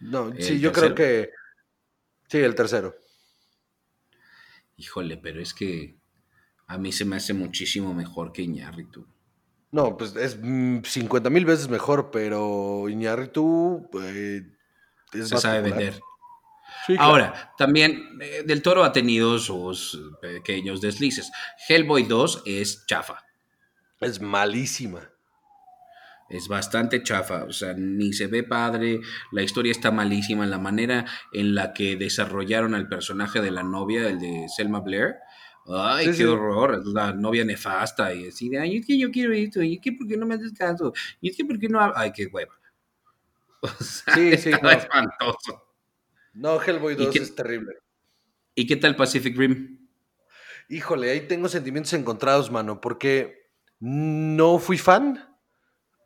No, 0.02 0.28
¿El 0.34 0.44
sí, 0.44 0.60
yo 0.60 0.74
creo 0.74 0.94
que. 0.94 1.30
Sí, 2.28 2.40
el 2.40 2.54
tercero. 2.54 2.94
Híjole, 4.76 5.16
pero 5.16 5.40
es 5.42 5.54
que 5.54 5.96
a 6.68 6.78
mí 6.78 6.92
se 6.92 7.06
me 7.06 7.16
hace 7.16 7.34
muchísimo 7.34 7.94
mejor 7.94 8.34
que 8.34 8.42
Iñárritu. 8.42 9.08
No, 9.74 9.98
pues 9.98 10.16
es 10.16 10.38
50 10.40 11.32
mil 11.32 11.46
veces 11.46 11.68
mejor, 11.68 12.12
pero 12.12 12.88
Iñárritu 12.90 13.90
eh, 14.04 14.44
es 15.14 15.30
Se 15.30 15.38
sabe 15.40 15.62
popular. 15.64 15.80
vender. 15.80 16.02
Sí, 16.86 16.96
claro. 16.96 17.10
Ahora, 17.10 17.54
también 17.58 18.20
eh, 18.22 18.44
Del 18.46 18.62
Toro 18.62 18.84
ha 18.84 18.92
tenido 18.92 19.40
sus 19.40 20.00
pequeños 20.22 20.80
deslices. 20.80 21.32
Hellboy 21.68 22.04
2 22.04 22.44
es 22.46 22.86
chafa. 22.86 23.26
Es 24.00 24.22
malísima. 24.22 25.10
Es 26.30 26.48
bastante 26.48 27.02
chafa, 27.02 27.46
o 27.46 27.52
sea, 27.52 27.74
ni 27.76 28.14
se 28.14 28.28
ve 28.28 28.44
padre, 28.44 29.02
la 29.32 29.42
historia 29.42 29.72
está 29.72 29.92
malísima, 29.92 30.46
la 30.46 30.58
manera 30.60 31.06
en 31.32 31.56
la 31.56 31.74
que 31.74 31.96
desarrollaron 31.96 32.76
al 32.76 32.88
personaje 32.88 33.42
de 33.42 33.52
la 33.52 33.64
novia, 33.64 34.08
el 34.08 34.20
de 34.20 34.46
Selma 34.56 34.82
Blair. 34.82 35.16
Ay, 35.68 36.06
Sí, 36.08 36.12
qué 36.12 36.18
sí. 36.18 36.24
horror, 36.24 36.86
la 36.86 37.14
novia 37.14 37.46
nefasta 37.46 38.14
y 38.14 38.28
así 38.28 38.50
de, 38.50 38.60
ay, 38.60 38.78
es 38.78 38.86
que 38.86 38.98
yo 38.98 39.10
quiero 39.12 39.32
esto, 39.34 39.62
y 39.64 39.76
es 39.76 39.80
que 39.82 39.94
por 39.94 40.08
qué 40.08 40.18
no 40.18 40.26
me 40.26 40.36
haces 40.36 40.52
caso, 40.54 40.92
y 41.22 41.30
es 41.30 41.38
que 41.38 41.46
por 41.46 41.58
qué 41.58 41.70
no, 41.70 41.80
hab-?" 41.80 41.94
ay, 41.96 42.12
qué 42.12 42.26
hueva. 42.28 42.54
O 43.62 43.70
sea, 43.84 44.14
Sí, 44.14 44.36
sí, 44.38 44.52
no. 44.62 44.70
espantoso. 44.72 45.64
No, 46.34 46.62
Hellboy 46.62 46.94
¿Y 46.94 46.98
2 46.98 47.14
qué- 47.14 47.20
es 47.20 47.34
terrible. 47.36 47.76
¿Y 48.56 48.68
qué 48.68 48.76
tal 48.76 48.96
Pacific 48.96 49.38
Rim? 49.38 49.88
Híjole, 50.70 51.12
ahí 51.12 51.28
tengo 51.28 51.48
sentimientos 51.48 51.94
encontrados, 51.94 52.52
mano, 52.52 52.82
porque 52.82 53.50
no 53.80 54.60
fui 54.60 54.78
fan, 54.78 55.38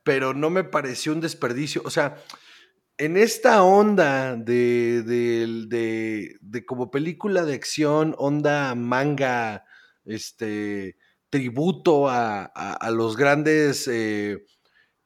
pero 0.03 0.33
no 0.33 0.49
me 0.49 0.63
pareció 0.63 1.13
un 1.13 1.21
desperdicio. 1.21 1.81
O 1.85 1.89
sea, 1.89 2.17
en 2.97 3.17
esta 3.17 3.63
onda 3.63 4.35
de, 4.35 5.03
de, 5.03 5.65
de- 5.67 6.35
de 6.41 6.65
como 6.65 6.89
película 6.91 7.43
de 7.45 7.53
acción, 7.53 8.15
onda 8.17 8.73
manga, 8.75 9.65
este, 10.05 10.97
tributo 11.29 12.09
a, 12.09 12.43
a- 12.55 12.73
a 12.73 12.91
los 12.91 13.15
grandes, 13.17 13.87
eh, 13.87 14.43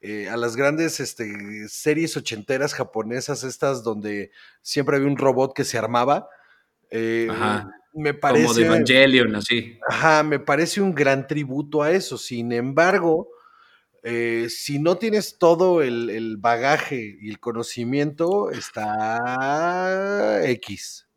eh, 0.02 0.30
a 0.30 0.38
las 0.38 0.56
grandes 0.56 1.00
este, 1.00 1.68
series 1.68 2.16
ochenteras 2.18 2.74
japonesas, 2.74 3.44
estas 3.44 3.84
donde 3.84 4.32
siempre 4.62 4.96
había 4.98 5.08
un 5.10 5.18
robot 5.18 5.54
que 5.56 5.64
se 5.66 5.78
armaba. 5.78 6.28
eh, 6.90 7.28
Ajá. 7.30 7.70
me 7.94 8.14
parece. 8.14 8.44
Como 8.46 8.54
de 8.56 8.66
Evangelion, 8.66 9.36
así. 9.36 9.78
Ajá, 9.90 10.24
me 10.24 10.40
parece 10.40 10.82
un 10.82 10.94
gran 10.96 11.28
tributo 11.28 11.82
a 11.84 11.92
eso. 11.92 12.18
Sin 12.18 12.52
embargo, 12.52 13.30
eh, 14.04 14.48
si 14.50 14.80
no 14.80 14.98
tienes 14.98 15.38
todo 15.38 15.82
el, 15.82 16.10
el 16.10 16.38
bagaje 16.38 17.18
y 17.22 17.30
el 17.30 17.40
conocimiento, 17.40 18.50
está 18.50 20.42
X. 20.44 21.08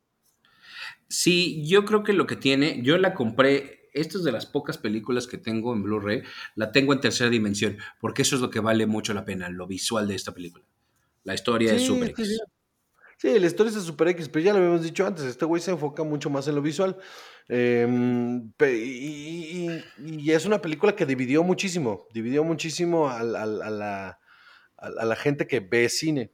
Sí, 1.09 1.67
yo 1.67 1.85
creo 1.85 2.03
que 2.03 2.13
lo 2.13 2.27
que 2.27 2.37
tiene, 2.37 2.83
yo 2.83 2.99
la 2.99 3.15
compré, 3.15 3.89
esta 3.93 4.19
es 4.19 4.25
de 4.25 4.33
las 4.33 4.47
pocas 4.47 4.79
películas 4.79 5.27
que 5.27 5.39
tengo 5.39 5.73
en 5.73 5.83
Blu-ray, 5.83 6.23
la 6.57 6.73
tengo 6.73 6.93
en 6.93 7.01
tercera 7.01 7.31
dimensión, 7.31 7.79
porque 8.01 8.23
eso 8.23 8.37
es 8.37 8.43
lo 8.43 8.51
que 8.51 8.61
vale 8.61 8.87
mucho 8.87 9.15
la 9.15 9.25
pena, 9.25 9.49
lo 9.49 9.67
visual 9.67 10.09
de 10.09 10.17
esta 10.17 10.35
película. 10.35 10.65
La 11.23 11.35
historia 11.35 11.75
es 11.75 11.83
súper 11.83 12.09
sí, 12.09 12.23
X. 12.23 12.29
sí. 12.29 12.39
Sí, 13.25 13.39
la 13.41 13.47
historia 13.47 13.71
es 13.71 13.77
de 13.77 13.81
Super 13.81 14.09
X, 14.09 14.29
pero 14.29 14.45
ya 14.45 14.53
lo 14.53 14.59
habíamos 14.59 14.83
dicho 14.83 15.07
antes, 15.07 15.25
este 15.25 15.47
güey 15.47 15.63
se 15.63 15.71
enfoca 15.71 16.03
mucho 16.05 16.29
más 16.29 16.47
en 16.47 16.57
lo 16.57 16.61
visual. 16.61 16.99
Em, 17.49 18.53
y, 18.61 18.75
y- 18.75 19.83
y 19.99 20.31
es 20.31 20.45
una 20.45 20.61
película 20.61 20.95
que 20.95 21.07
dividió 21.07 21.43
muchísimo, 21.43 22.07
dividió 22.13 22.45
muchísimo 22.45 23.09
a, 23.09 23.23
la, 23.23 24.19
a- 24.77 25.05
la 25.07 25.17
gente 25.17 25.47
que 25.47 25.61
ve 25.61 25.89
cine. 25.89 26.33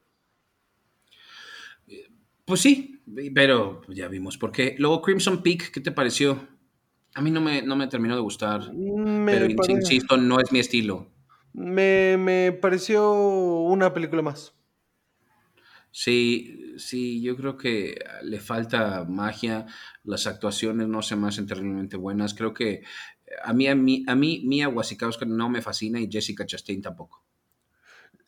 Pues 2.44 2.60
sí, 2.60 3.00
pero 3.34 3.82
ya 3.88 4.08
vimos 4.08 4.36
por 4.36 4.50
qué. 4.50 4.74
Luego 4.78 5.00
Crimson 5.02 5.42
Peak, 5.44 5.70
¿qué 5.70 5.80
te 5.80 5.92
pareció? 5.92 6.48
A 7.14 7.20
mí 7.22 7.30
no 7.30 7.40
me, 7.40 7.62
no 7.62 7.76
me 7.76 7.86
terminó 7.86 8.16
de 8.16 8.20
gustar, 8.20 8.72
Me, 8.72 9.30
pero 9.32 9.46
insisto, 9.68 10.16
no 10.16 10.40
es 10.40 10.50
mi 10.50 10.58
estilo. 10.58 11.06
me, 11.52 12.16
me 12.18 12.50
pareció 12.52 13.12
una 13.12 13.92
película 13.94 14.22
más. 14.22 14.54
Sí, 15.92 16.74
sí, 16.78 17.20
yo 17.20 17.36
creo 17.36 17.56
que 17.56 17.98
le 18.22 18.38
falta 18.38 19.04
magia, 19.04 19.66
las 20.04 20.26
actuaciones 20.26 20.86
no 20.86 21.02
se 21.02 21.16
me 21.16 21.28
hacen 21.28 21.46
terriblemente 21.46 21.96
buenas. 21.96 22.34
Creo 22.34 22.54
que 22.54 22.82
a 23.42 23.52
mí, 23.52 23.66
a 23.66 23.74
mí, 23.74 24.04
a 24.06 24.14
mí 24.14 24.42
Mia 24.44 24.68
Wasikowska 24.68 25.24
no 25.26 25.48
me 25.48 25.62
fascina 25.62 26.00
y 26.00 26.08
Jessica 26.10 26.46
Chastain 26.46 26.80
tampoco. 26.82 27.24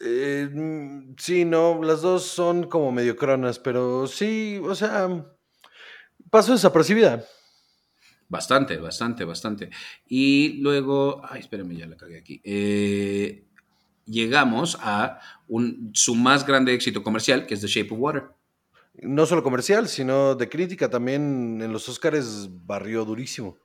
Eh, 0.01 0.49
mm, 0.53 1.15
sí, 1.19 1.45
no, 1.45 1.81
las 1.83 2.03
dos 2.03 2.25
son 2.25 2.65
como 2.69 2.91
medio 2.91 3.17
cronas, 3.17 3.59
pero 3.61 4.07
sí, 4.09 4.61
o 4.65 4.75
sea, 4.75 5.09
pasó 6.31 6.53
desapercibida. 6.53 7.25
Bastante, 8.29 8.79
bastante, 8.79 9.25
bastante. 9.25 9.71
Y 10.07 10.55
luego, 10.63 11.21
ay, 11.23 11.41
espérame, 11.41 11.77
ya 11.77 11.87
la 11.87 11.97
cagué 11.97 12.19
aquí. 12.19 12.41
Eh, 12.43 13.49
llegamos 14.13 14.79
a 14.81 15.21
un, 15.49 15.91
su 15.95 16.15
más 16.15 16.47
grande 16.47 16.75
éxito 16.75 17.03
comercial, 17.03 17.47
que 17.47 17.55
es 17.55 17.61
The 17.61 17.67
Shape 17.67 17.95
of 17.95 18.01
Water. 18.01 18.25
No 18.95 19.27
solo 19.27 19.43
comercial, 19.43 19.89
sino 19.89 20.35
de 20.35 20.49
crítica 20.49 20.91
también 20.91 21.61
en 21.63 21.73
los 21.73 21.89
Oscars 21.89 22.49
barrió 22.67 23.05
durísimo. 23.05 23.57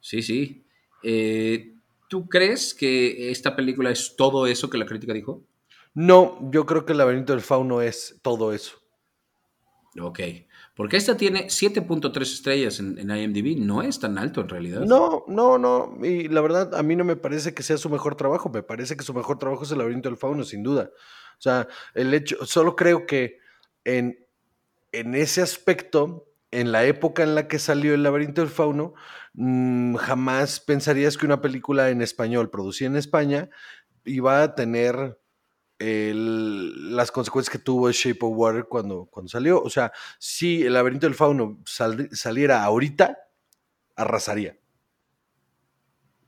Sí, 0.00 0.22
sí. 0.22 0.64
Eh, 1.02 1.74
¿Tú 2.08 2.28
crees 2.28 2.72
que 2.72 3.30
esta 3.30 3.54
película 3.54 3.90
es 3.90 4.14
todo 4.16 4.46
eso 4.46 4.70
que 4.70 4.78
la 4.78 4.86
crítica 4.86 5.12
dijo? 5.12 5.44
No, 5.94 6.38
yo 6.50 6.66
creo 6.66 6.86
que 6.86 6.92
el 6.92 6.98
laberinto 6.98 7.32
del 7.32 7.42
fauno 7.42 7.82
es 7.82 8.18
todo 8.22 8.52
eso. 8.52 8.78
Ok. 10.00 10.20
Porque 10.74 10.96
esta 10.96 11.16
tiene 11.16 11.48
7.3 11.48 12.20
estrellas 12.22 12.80
en, 12.80 12.98
en 12.98 13.10
IMDb. 13.10 13.58
No 13.58 13.82
es 13.82 14.00
tan 14.00 14.18
alto 14.18 14.40
en 14.40 14.48
realidad. 14.48 14.80
No, 14.80 15.24
no, 15.26 15.58
no. 15.58 15.98
Y 16.02 16.28
la 16.28 16.40
verdad, 16.40 16.74
a 16.74 16.82
mí 16.82 16.96
no 16.96 17.04
me 17.04 17.16
parece 17.16 17.54
que 17.54 17.62
sea 17.62 17.76
su 17.76 17.90
mejor 17.90 18.14
trabajo. 18.14 18.48
Me 18.48 18.62
parece 18.62 18.96
que 18.96 19.04
su 19.04 19.12
mejor 19.12 19.38
trabajo 19.38 19.64
es 19.64 19.72
el 19.72 19.78
laberinto 19.78 20.08
del 20.08 20.16
fauno, 20.16 20.44
sin 20.44 20.62
duda. 20.62 20.90
O 21.40 21.42
sea, 21.42 21.68
el 21.94 22.14
hecho, 22.14 22.44
solo 22.46 22.76
creo 22.76 23.06
que 23.06 23.38
en, 23.84 24.26
en 24.92 25.14
ese 25.14 25.42
aspecto, 25.42 26.26
en 26.50 26.72
la 26.72 26.84
época 26.84 27.22
en 27.22 27.34
la 27.34 27.48
que 27.48 27.58
salió 27.58 27.94
el 27.94 28.02
laberinto 28.02 28.40
del 28.40 28.50
fauno, 28.50 28.94
mm, 29.34 29.96
jamás 29.96 30.60
pensarías 30.60 31.16
que 31.16 31.26
una 31.26 31.40
película 31.40 31.90
en 31.90 32.02
español, 32.02 32.50
producida 32.50 32.88
en 32.88 32.96
España, 32.96 33.50
iba 34.04 34.42
a 34.42 34.54
tener 34.54 35.18
el- 35.80 36.94
las 36.94 37.10
consecuencias 37.10 37.50
que 37.50 37.58
tuvo 37.62 37.90
Shape 37.90 38.18
of 38.20 38.32
Water 38.36 38.64
cuando, 38.68 39.06
cuando 39.06 39.28
salió. 39.28 39.60
O 39.62 39.70
sea, 39.70 39.92
si 40.18 40.62
el 40.62 40.74
laberinto 40.74 41.06
del 41.06 41.14
fauno 41.14 41.58
sal- 41.64 42.08
saliera 42.12 42.62
ahorita, 42.64 43.18
arrasaría. 43.96 44.56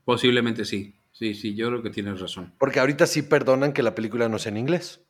Posiblemente 0.05 0.65
sí. 0.65 0.95
Sí, 1.11 1.35
sí, 1.35 1.55
yo 1.55 1.67
creo 1.67 1.83
que 1.83 1.91
tienes 1.91 2.19
razón. 2.19 2.53
Porque 2.57 2.79
ahorita 2.79 3.05
sí 3.05 3.21
perdonan 3.21 3.71
que 3.71 3.83
la 3.83 3.93
película 3.95 4.27
no 4.27 4.39
sea 4.39 4.51
en 4.51 4.57
inglés. 4.57 5.01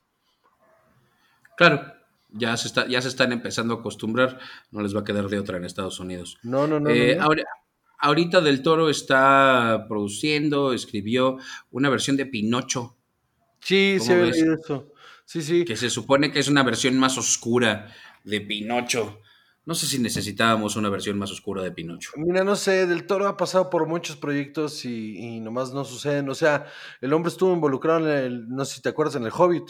Claro, 1.55 1.93
ya 2.29 2.57
se, 2.57 2.67
está, 2.67 2.87
ya 2.87 3.01
se 3.01 3.07
están 3.07 3.31
empezando 3.31 3.73
a 3.75 3.77
acostumbrar. 3.77 4.39
No 4.71 4.81
les 4.81 4.93
va 4.95 4.99
a 4.99 5.03
quedar 5.03 5.27
de 5.29 5.39
otra 5.39 5.57
en 5.57 5.63
Estados 5.65 5.99
Unidos. 5.99 6.37
No, 6.43 6.67
no, 6.67 6.79
no. 6.79 6.89
Eh, 6.89 7.13
no, 7.15 7.19
no. 7.19 7.23
ahora- 7.25 7.43
ahorita 7.99 8.41
Del 8.41 8.61
Toro 8.61 8.89
está 8.89 9.85
produciendo, 9.87 10.73
escribió 10.73 11.37
una 11.71 11.89
versión 11.89 12.17
de 12.17 12.25
Pinocho, 12.25 12.97
Sí, 13.63 13.95
¿cómo 13.97 14.05
sí, 14.05 14.11
había 14.13 14.25
ves? 14.25 14.35
leído 14.37 14.53
eso. 14.55 14.93
Sí, 15.25 15.41
sí. 15.41 15.65
que 15.65 15.75
se 15.75 15.89
supone 15.89 16.31
que 16.31 16.39
es 16.39 16.47
una 16.49 16.63
versión 16.63 16.97
más 16.97 17.17
oscura 17.17 17.93
de 18.23 18.41
Pinocho. 18.41 19.19
No 19.65 19.73
sé 19.75 19.87
si 19.87 19.97
necesitábamos 19.99 20.75
una 20.75 20.89
versión 20.89 21.17
más 21.17 21.31
oscura 21.31 21.63
de 21.63 21.71
Pinocho. 21.71 22.11
Mira, 22.17 22.43
no 22.43 22.57
sé, 22.57 22.85
Del 22.85 23.07
Toro 23.07 23.27
ha 23.27 23.37
pasado 23.37 23.69
por 23.69 23.87
muchos 23.87 24.17
proyectos 24.17 24.83
y, 24.83 25.17
y 25.17 25.39
nomás 25.39 25.73
no 25.73 25.85
suceden. 25.85 26.27
O 26.29 26.35
sea, 26.35 26.65
el 26.99 27.13
hombre 27.13 27.29
estuvo 27.29 27.53
involucrado 27.53 27.99
en 28.09 28.17
el, 28.17 28.49
no 28.49 28.65
sé 28.65 28.75
si 28.75 28.81
te 28.81 28.89
acuerdas, 28.89 29.15
en 29.15 29.23
el 29.23 29.31
Hobbit. 29.31 29.69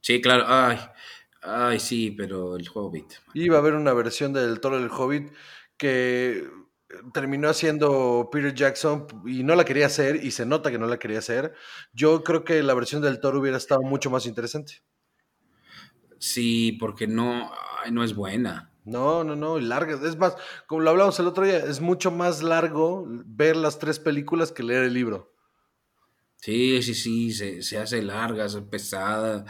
Sí, 0.00 0.20
claro. 0.20 0.44
Ay, 0.48 0.78
ay, 1.42 1.78
sí, 1.78 2.10
pero 2.10 2.56
el 2.56 2.68
Hobbit. 2.74 3.12
Iba 3.34 3.56
a 3.56 3.60
haber 3.60 3.74
una 3.74 3.92
versión 3.92 4.32
de 4.32 4.44
Del 4.44 4.58
Toro 4.58 4.80
del 4.80 4.90
Hobbit 4.90 5.30
que 5.76 6.44
terminó 7.12 7.48
haciendo 7.48 8.28
Peter 8.30 8.54
Jackson 8.54 9.06
y 9.26 9.42
no 9.42 9.54
la 9.54 9.64
quería 9.64 9.86
hacer 9.86 10.24
y 10.24 10.30
se 10.30 10.46
nota 10.46 10.70
que 10.70 10.78
no 10.78 10.86
la 10.86 10.98
quería 10.98 11.18
hacer. 11.18 11.54
Yo 11.92 12.22
creo 12.22 12.44
que 12.44 12.62
la 12.62 12.74
versión 12.74 13.02
del 13.02 13.20
Toro 13.20 13.40
hubiera 13.40 13.56
estado 13.56 13.82
mucho 13.82 14.10
más 14.10 14.26
interesante. 14.26 14.82
Sí, 16.18 16.72
porque 16.72 17.06
no, 17.06 17.50
ay, 17.84 17.90
no 17.92 18.04
es 18.04 18.14
buena. 18.14 18.70
No, 18.84 19.24
no, 19.24 19.34
no, 19.34 19.58
y 19.58 19.62
larga. 19.62 19.98
Es 20.06 20.16
más, 20.18 20.36
como 20.66 20.82
lo 20.82 20.90
hablamos 20.90 21.18
el 21.18 21.26
otro 21.26 21.44
día, 21.44 21.58
es 21.58 21.80
mucho 21.80 22.10
más 22.10 22.42
largo 22.42 23.06
ver 23.08 23.56
las 23.56 23.78
tres 23.78 23.98
películas 23.98 24.52
que 24.52 24.62
leer 24.62 24.84
el 24.84 24.94
libro. 24.94 25.32
Sí, 26.36 26.82
sí, 26.82 26.94
sí, 26.94 27.32
se, 27.32 27.62
se 27.62 27.78
hace 27.78 28.02
larga, 28.02 28.48
se 28.48 28.60
pesada. 28.60 29.46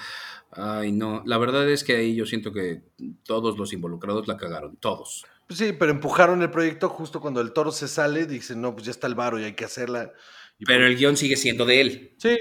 Ay, 0.53 0.93
no. 0.93 1.23
La 1.27 1.39
verdad 1.39 1.69
es 1.69 1.83
que 1.83 1.97
ahí 1.97 2.15
yo 2.15 2.27
siento 2.27 2.53
que 2.53 2.83
todos 3.25 3.59
los 3.59 3.73
involucrados 3.73 4.29
la 4.29 4.37
cagaron, 4.37 4.77
todos. 4.77 5.25
Pues 5.47 5.59
sí, 5.59 5.73
pero 5.79 5.91
empujaron 5.93 6.41
el 6.43 6.51
proyecto 6.51 6.89
justo 6.89 7.21
cuando 7.21 7.41
el 7.41 7.53
toro 7.53 7.71
se 7.71 7.87
sale, 7.89 8.27
dicen, 8.27 8.61
no, 8.61 8.73
pues 8.75 8.87
ya 8.87 8.91
está 8.91 9.07
el 9.07 9.15
varo 9.15 9.39
y 9.39 9.45
hay 9.45 9.53
que 9.55 9.65
hacerla. 9.65 10.13
Y 10.59 10.65
Pero 10.65 10.81
pues- 10.81 10.91
el 10.91 10.97
guion 10.97 11.17
sigue 11.17 11.37
siendo 11.37 11.65
de 11.67 11.81
él. 11.81 12.15
Sí, 12.19 12.39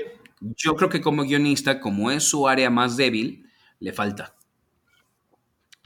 Yo 0.58 0.76
creo 0.76 0.90
que 0.90 1.00
como 1.02 1.24
guionista, 1.24 1.80
como 1.80 2.12
es 2.12 2.24
su 2.24 2.48
área 2.50 2.70
más 2.70 2.98
débil, 2.98 3.50
le 3.80 3.94
falta. 3.94 4.36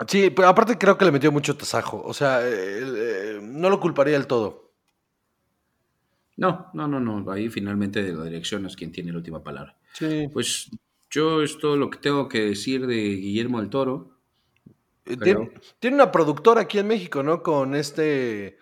sí, 0.07 0.29
pero 0.31 0.47
aparte 0.47 0.77
creo 0.77 0.97
que 0.97 1.05
le 1.05 1.11
metió 1.11 1.31
mucho 1.31 1.55
tasajo. 1.57 2.01
O 2.03 2.13
sea, 2.13 2.41
eh, 2.47 2.81
eh, 2.83 3.39
no 3.41 3.69
lo 3.69 3.79
culparía 3.79 4.13
del 4.13 4.27
todo. 4.27 4.71
No, 6.37 6.69
no, 6.73 6.87
no, 6.87 6.99
no. 6.99 7.31
Ahí 7.31 7.49
finalmente 7.49 8.11
la 8.13 8.23
dirección 8.25 8.65
es 8.65 8.75
quien 8.75 8.91
tiene 8.91 9.11
la 9.11 9.17
última 9.17 9.43
palabra. 9.43 9.75
Sí. 9.93 10.27
Pues 10.31 10.69
yo 11.09 11.41
es 11.41 11.57
todo 11.57 11.77
lo 11.77 11.89
que 11.89 11.97
tengo 11.99 12.27
que 12.27 12.41
decir 12.41 12.85
de 12.85 12.95
Guillermo 12.95 13.59
del 13.59 13.69
Toro. 13.69 14.16
Eh. 15.09 15.17
Tiene, 15.21 15.51
tiene 15.79 15.95
una 15.95 16.11
productora 16.11 16.61
aquí 16.61 16.79
en 16.79 16.87
México, 16.87 17.23
¿no? 17.23 17.41
Con 17.43 17.75
este 17.75 18.57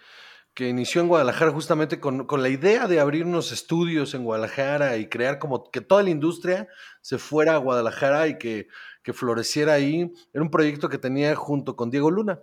que 0.55 0.69
inició 0.69 1.01
en 1.01 1.09
Guadalajara 1.09 1.51
justamente 1.51 1.99
con, 1.99 2.25
con 2.25 2.41
la 2.41 2.47
idea 2.47 2.87
de 2.87 3.01
abrir 3.01 3.25
unos 3.25 3.51
estudios 3.51 4.13
en 4.13 4.23
Guadalajara 4.23 4.95
y 4.95 5.09
crear 5.09 5.37
como 5.37 5.69
que 5.69 5.81
toda 5.81 6.01
la 6.01 6.09
industria 6.09 6.69
se 7.01 7.17
fuera 7.17 7.55
a 7.55 7.57
Guadalajara 7.57 8.29
y 8.29 8.37
que, 8.37 8.69
que 9.03 9.11
floreciera 9.11 9.73
ahí. 9.73 10.13
Era 10.33 10.43
un 10.43 10.49
proyecto 10.49 10.87
que 10.87 10.97
tenía 10.97 11.35
junto 11.35 11.75
con 11.75 11.91
Diego 11.91 12.09
Luna. 12.09 12.39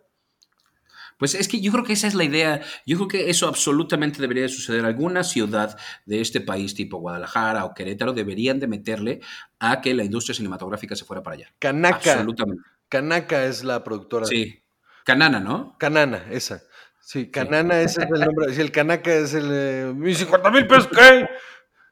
Pues 1.17 1.35
es 1.35 1.49
que 1.49 1.61
yo 1.61 1.73
creo 1.73 1.85
que 1.85 1.95
esa 1.95 2.07
es 2.07 2.15
la 2.15 2.25
idea. 2.25 2.61
Yo 2.85 2.97
creo 2.97 3.09
que 3.09 3.31
eso 3.31 3.49
absolutamente 3.49 4.21
debería 4.21 4.43
de 4.43 4.49
suceder. 4.51 4.85
Alguna 4.85 5.25
ciudad 5.25 5.79
de 6.05 6.21
este 6.21 6.41
país, 6.43 6.75
tipo 6.75 6.99
Guadalajara 6.99 7.65
o 7.65 7.73
Querétaro, 7.73 8.13
deberían 8.13 8.61
de 8.61 8.67
meterle 8.67 9.21
a 9.59 9.81
que 9.81 9.95
la 9.95 10.05
industria 10.05 10.35
cinematográfica 10.35 10.97
se 10.97 11.05
fuera 11.05 11.23
para 11.23 11.37
allá. 11.37 11.55
Canaka. 11.59 12.13
Absolutamente. 12.15 12.63
Canaka 12.93 13.47
es 13.47 13.65
la 13.65 13.83
productora. 13.83 14.27
Sí. 14.27 14.63
Canana, 15.03 15.41
¿no? 15.41 15.79
Canana, 15.79 16.27
esa. 16.31 16.63
Sí, 17.01 17.31
Canana, 17.31 17.81
ese 17.81 18.03
es 18.03 18.11
el 18.13 18.21
nombre. 18.21 18.53
Sí, 18.53 18.61
el 18.61 18.71
Canaka 18.71 19.15
es 19.15 19.33
el. 19.33 19.49
eh, 19.51 19.93
mis 19.97 20.19
50 20.19 20.51
mil 20.51 20.67
pesos, 20.67 20.89
¿qué? 20.89 21.27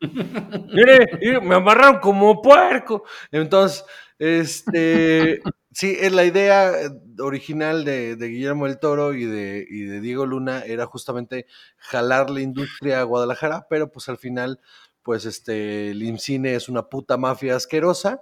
Mire, 0.75 1.07
mire, 1.19 1.41
me 1.41 1.55
amarraron 1.55 2.01
como 2.01 2.43
puerco. 2.43 3.05
Entonces, 3.33 3.83
este. 4.19 5.41
Sí, 5.73 5.97
la 6.11 6.25
idea 6.25 6.73
eh, 6.83 6.91
original 7.21 7.85
de, 7.85 8.17
de 8.17 8.27
Guillermo 8.27 8.67
del 8.67 8.81
Toro 8.81 9.15
y 9.15 9.25
de, 9.25 9.65
y 9.71 9.83
de 9.85 10.01
Diego 10.01 10.27
Luna 10.27 10.65
era 10.67 10.85
justamente 10.85 11.47
jalar 11.77 12.29
la 12.29 12.41
industria 12.41 13.01
a 13.01 13.05
Guadalajara, 13.05 13.69
pero 13.71 13.93
pues 13.93 14.09
al 14.09 14.19
final, 14.19 14.59
pues 15.05 15.27
este, 15.27 15.93
el 15.93 16.03
IMCINE 16.03 16.57
es 16.57 16.69
una 16.69 16.89
puta 16.89 17.17
mafia 17.19 17.55
asquerosa, 17.55 18.21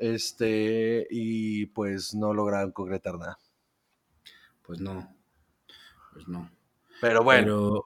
este, 0.00 1.06
y 1.10 1.66
pues 1.66 2.14
no 2.14 2.32
lograron 2.34 2.72
concretar 2.72 3.18
nada. 3.18 3.38
Pues 4.62 4.80
no. 4.80 5.14
Pues 6.12 6.26
no. 6.28 6.50
Pero 7.00 7.22
bueno. 7.22 7.44
Pero 7.44 7.84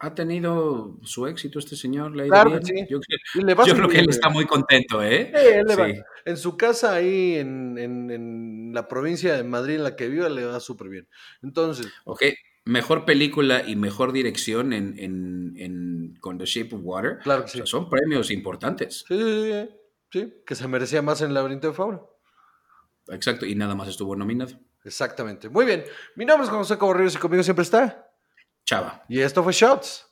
ha 0.00 0.14
tenido 0.14 0.98
su 1.02 1.26
éxito 1.26 1.58
este 1.58 1.76
señor. 1.76 2.14
Le 2.14 2.28
Claro 2.28 2.50
bien. 2.50 2.64
sí. 2.64 2.74
Yo, 2.90 3.00
creo- 3.00 3.18
Y 3.34 3.40
le 3.44 3.54
va 3.54 3.64
yo 3.66 3.74
creo 3.74 3.88
que 3.88 3.98
él 4.00 4.06
está 4.10 4.28
muy 4.28 4.44
contento, 4.46 5.02
¿eh? 5.02 5.32
Sí, 5.34 5.46
él 5.54 5.66
le 5.66 5.76
va- 5.76 5.86
Sí. 5.88 5.94
En 6.26 6.36
su 6.36 6.56
casa 6.56 6.94
ahí 6.94 7.34
en, 7.36 7.78
en- 7.78 8.10
en 8.10 8.70
la 8.74 8.86
provincia 8.88 9.34
de 9.34 9.44
Madrid 9.44 9.76
en 9.76 9.82
la 9.84 9.96
que 9.96 10.08
vive 10.08 10.28
le 10.30 10.44
va 10.44 10.60
súper 10.60 10.88
bien. 10.88 11.08
Entonces, 11.42 11.86
Ok, 12.04 12.22
mejor 12.64 13.04
película 13.04 13.62
y 13.66 13.76
mejor 13.76 14.12
dirección 14.12 14.72
en, 14.72 14.98
en- 14.98 15.54
en- 15.56 16.16
con 16.20 16.38
The 16.38 16.46
Shape 16.46 16.74
of 16.76 16.80
Water. 16.84 17.18
claro 17.22 17.42
que 17.44 17.50
O 17.50 17.54
sea, 17.54 17.66
son 17.66 17.88
premios 17.88 18.30
importantes. 18.30 19.04
Sí, 19.08 19.16
sí, 19.18 19.52
sí, 19.52 19.68
sí, 20.14 20.42
que 20.46 20.54
se 20.54 20.68
merecía 20.68 21.02
más 21.02 21.20
en 21.22 21.28
el 21.28 21.34
laberinto 21.34 21.66
de 21.66 21.74
Fauno. 21.74 22.08
Exacto, 23.08 23.44
y 23.44 23.56
nada 23.56 23.74
más 23.74 23.88
estuvo 23.88 24.14
nominado. 24.14 24.52
Exactamente. 24.84 25.48
Muy 25.48 25.64
bien. 25.66 25.84
Mi 26.14 26.24
nombre 26.24 26.44
es 26.44 26.50
José 26.50 26.78
Caborrillos 26.78 27.16
y 27.16 27.18
conmigo 27.18 27.42
siempre 27.42 27.64
está. 27.64 28.08
Chava. 28.64 29.04
Y 29.08 29.20
esto 29.20 29.42
fue 29.42 29.52
Shots. 29.52 30.06